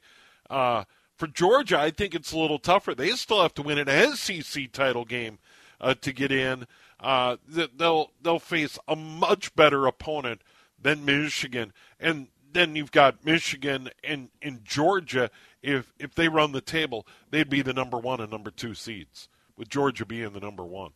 Uh, 0.49 0.85
for 1.15 1.27
Georgia, 1.27 1.79
I 1.79 1.91
think 1.91 2.13
it's 2.13 2.31
a 2.31 2.37
little 2.37 2.59
tougher. 2.59 2.93
They 2.93 3.11
still 3.11 3.41
have 3.41 3.53
to 3.55 3.61
win 3.61 3.77
an 3.77 4.15
SEC 4.15 4.71
title 4.71 5.05
game 5.05 5.39
uh, 5.79 5.93
to 6.01 6.11
get 6.11 6.31
in. 6.31 6.67
Uh, 6.99 7.37
they'll 7.47 8.11
they'll 8.21 8.39
face 8.39 8.77
a 8.87 8.95
much 8.95 9.55
better 9.55 9.85
opponent 9.85 10.41
than 10.81 11.05
Michigan, 11.05 11.73
and 11.99 12.27
then 12.51 12.75
you've 12.75 12.91
got 12.91 13.25
Michigan 13.25 13.89
and 14.03 14.29
in 14.41 14.61
Georgia. 14.63 15.29
If 15.61 15.93
if 15.99 16.15
they 16.15 16.27
run 16.27 16.51
the 16.51 16.61
table, 16.61 17.05
they'd 17.31 17.49
be 17.49 17.61
the 17.61 17.73
number 17.73 17.97
one 17.97 18.21
and 18.21 18.31
number 18.31 18.51
two 18.51 18.73
seeds, 18.73 19.29
with 19.57 19.69
Georgia 19.69 20.05
being 20.05 20.31
the 20.33 20.39
number 20.39 20.63
one. 20.63 20.91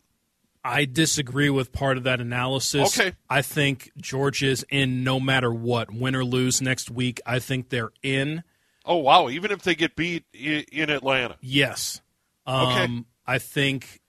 I 0.62 0.84
disagree 0.84 1.50
with 1.50 1.72
part 1.72 1.96
of 1.96 2.04
that 2.04 2.20
analysis. 2.20 2.98
Okay. 2.98 3.12
I 3.28 3.42
think 3.42 3.90
Georgia's 3.96 4.64
in 4.70 5.04
no 5.04 5.18
matter 5.18 5.52
what, 5.52 5.92
win 5.92 6.14
or 6.14 6.24
lose 6.24 6.60
next 6.60 6.90
week. 6.90 7.20
I 7.24 7.38
think 7.38 7.70
they're 7.70 7.92
in. 8.02 8.42
Oh 8.84 8.96
wow! 8.96 9.28
Even 9.28 9.50
if 9.50 9.62
they 9.62 9.74
get 9.74 9.96
beat 9.96 10.24
in 10.32 10.90
Atlanta, 10.90 11.36
yes. 11.40 12.00
Um, 12.46 12.68
okay. 12.68 13.04
I 13.26 13.38
think 13.38 14.00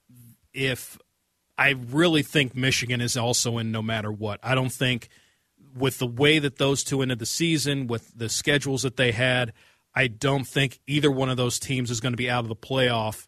if 0.52 0.98
I 1.56 1.70
really 1.70 2.22
think 2.22 2.56
Michigan 2.56 3.00
is 3.00 3.16
also 3.16 3.58
in 3.58 3.70
no 3.70 3.82
matter 3.82 4.10
what. 4.10 4.40
I 4.42 4.54
don't 4.54 4.72
think 4.72 5.08
with 5.76 5.98
the 5.98 6.06
way 6.06 6.38
that 6.38 6.58
those 6.58 6.84
two 6.84 7.02
ended 7.02 7.18
the 7.18 7.26
season, 7.26 7.86
with 7.86 8.12
the 8.16 8.28
schedules 8.28 8.82
that 8.82 8.96
they 8.96 9.12
had, 9.12 9.52
I 9.94 10.06
don't 10.08 10.46
think 10.46 10.80
either 10.86 11.10
one 11.10 11.30
of 11.30 11.36
those 11.36 11.58
teams 11.58 11.90
is 11.90 12.00
going 12.00 12.12
to 12.12 12.18
be 12.18 12.30
out 12.30 12.44
of 12.44 12.48
the 12.48 12.56
playoff 12.56 13.26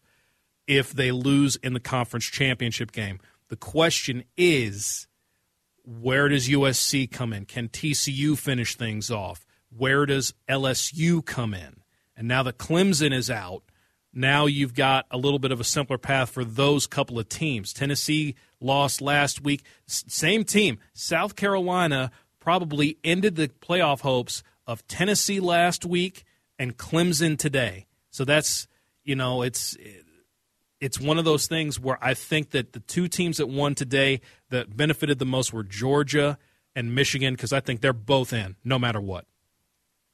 if 0.67 0.93
they 0.93 1.11
lose 1.11 1.55
in 1.57 1.73
the 1.73 1.79
conference 1.79 2.25
championship 2.25 2.91
game. 2.91 3.19
The 3.49 3.55
question 3.55 4.23
is 4.35 5.07
where 5.83 6.29
does 6.29 6.49
USC 6.49 7.11
come 7.11 7.31
in? 7.31 7.45
Can 7.45 7.69
TCU 7.69 8.37
finish 8.37 8.75
things 8.75 9.11
off? 9.11 9.45
Where 9.75 10.05
does 10.05 10.33
LSU 10.49 11.23
come 11.23 11.53
in? 11.53 11.77
And 12.17 12.27
now 12.27 12.43
that 12.43 12.57
Clemson 12.57 13.13
is 13.13 13.29
out, 13.29 13.63
now 14.13 14.45
you've 14.45 14.73
got 14.73 15.05
a 15.11 15.17
little 15.17 15.39
bit 15.39 15.51
of 15.51 15.59
a 15.59 15.65
simpler 15.65 15.97
path 15.97 16.29
for 16.29 16.45
those 16.45 16.87
couple 16.87 17.19
of 17.19 17.27
teams. 17.27 17.73
Tennessee 17.73 18.35
lost 18.59 19.01
last 19.01 19.41
week. 19.41 19.63
same 19.85 20.45
team. 20.45 20.79
South 20.93 21.35
Carolina 21.35 22.11
probably 22.39 22.97
ended 23.03 23.35
the 23.35 23.49
playoff 23.49 24.01
hopes 24.01 24.41
of 24.65 24.87
Tennessee 24.87 25.39
last 25.39 25.85
week 25.85 26.23
and 26.57 26.77
Clemson 26.77 27.37
today. 27.37 27.85
So 28.09 28.23
that's, 28.23 28.67
you 29.03 29.15
know, 29.15 29.41
it's 29.41 29.75
it's 30.85 30.99
one 30.99 31.17
of 31.17 31.25
those 31.25 31.47
things 31.47 31.79
where 31.79 31.97
I 32.01 32.13
think 32.13 32.51
that 32.51 32.73
the 32.73 32.79
two 32.79 33.07
teams 33.07 33.37
that 33.37 33.47
won 33.47 33.75
today 33.75 34.21
that 34.49 34.77
benefited 34.77 35.19
the 35.19 35.25
most 35.25 35.51
were 35.51 35.63
Georgia 35.63 36.37
and 36.75 36.93
Michigan 36.93 37.33
because 37.33 37.51
I 37.51 37.59
think 37.59 37.81
they're 37.81 37.93
both 37.93 38.33
in 38.33 38.55
no 38.63 38.77
matter 38.77 39.01
what. 39.01 39.25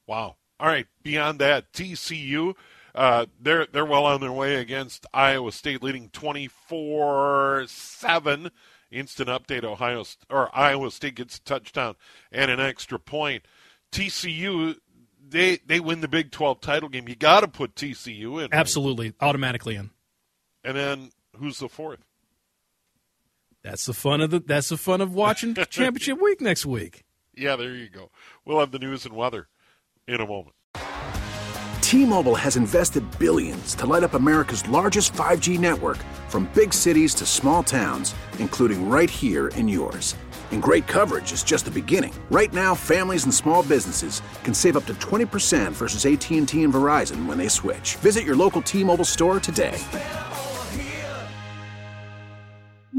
Wow. 0.08 0.38
All 0.60 0.68
right, 0.68 0.88
beyond 1.04 1.40
that, 1.40 1.74
TCU 1.74 2.54
uh, 2.94 3.26
they're 3.40 3.68
they're 3.72 3.86
well 3.86 4.06
on 4.06 4.20
their 4.22 4.32
way 4.32 4.56
against 4.56 5.06
Iowa 5.14 5.52
State, 5.52 5.84
leading 5.84 6.10
24-7. 6.10 8.50
Instant 8.92 9.30
update: 9.30 9.64
Ohio 9.64 10.04
or 10.30 10.50
Iowa 10.54 10.92
State 10.92 11.16
gets 11.16 11.38
a 11.38 11.42
touchdown 11.42 11.96
and 12.32 12.52
an 12.52 12.60
extra 12.60 13.00
point. 13.00 13.46
TCU 13.94 14.76
they 15.26 15.60
they 15.66 15.80
win 15.80 16.02
the 16.02 16.10
Big 16.10 16.32
12 16.32 16.60
title 16.60 16.90
game. 16.90 17.08
You 17.08 17.16
got 17.16 17.40
to 17.42 17.48
put 17.48 17.76
TCU 17.76 18.44
in. 18.44 18.54
Absolutely, 18.54 19.08
right? 19.08 19.16
automatically 19.22 19.76
in. 19.76 19.92
And 20.64 20.78
then 20.78 21.12
who's 21.38 21.59
the 21.59 21.70
fourth? 21.70 21.99
That's 23.64 23.86
the 23.86 23.93
fun 23.93 24.22
of 24.22 24.32
the 24.32 24.39
that's 24.39 24.70
the 24.70 24.78
fun 24.78 25.01
of 25.01 25.14
watching 25.14 25.55
championship 25.70 26.20
week 26.22 26.41
next 26.41 26.66
week. 26.66 27.03
Yeah, 27.36 27.55
there 27.55 27.76
you 27.76 27.89
go. 27.89 28.09
We'll 28.45 28.59
have 28.59 28.72
the 28.72 28.80
news 28.80 29.05
and 29.05 29.16
weather 29.16 29.47
in 30.07 30.20
a 30.20 30.28
moment. 30.28 30.55
T-Mobile 31.82 32.36
has 32.36 32.55
invested 32.55 33.03
billions 33.20 33.76
to 33.76 33.86
light 33.86 34.03
up 34.03 34.14
America's 34.14 34.68
largest 34.70 35.12
5G 35.12 35.59
network 35.59 35.97
from 36.30 36.49
big 36.55 36.74
cities 36.74 37.14
to 37.16 37.26
small 37.26 37.64
towns, 37.64 38.16
including 38.39 38.89
right 38.89 39.09
here 39.09 39.49
in 39.49 39.68
yours. 39.68 40.16
And 40.51 40.62
great 40.62 40.88
coverage 40.88 41.32
is 41.34 41.43
just 41.43 41.66
the 41.66 41.72
beginning. 41.72 42.14
Right 42.30 42.53
now, 42.53 42.76
families 42.76 43.26
and 43.26 43.34
small 43.34 43.64
businesses 43.64 44.22
can 44.43 44.53
save 44.53 44.78
up 44.78 44.86
to 44.86 44.93
20% 44.95 45.72
versus 45.74 46.05
AT&T 46.05 46.38
and 46.38 46.47
Verizon 46.47 47.26
when 47.26 47.38
they 47.38 47.49
switch. 47.49 47.95
Visit 47.97 48.24
your 48.24 48.38
local 48.38 48.62
T-Mobile 48.62 49.05
store 49.05 49.41
today. 49.41 49.78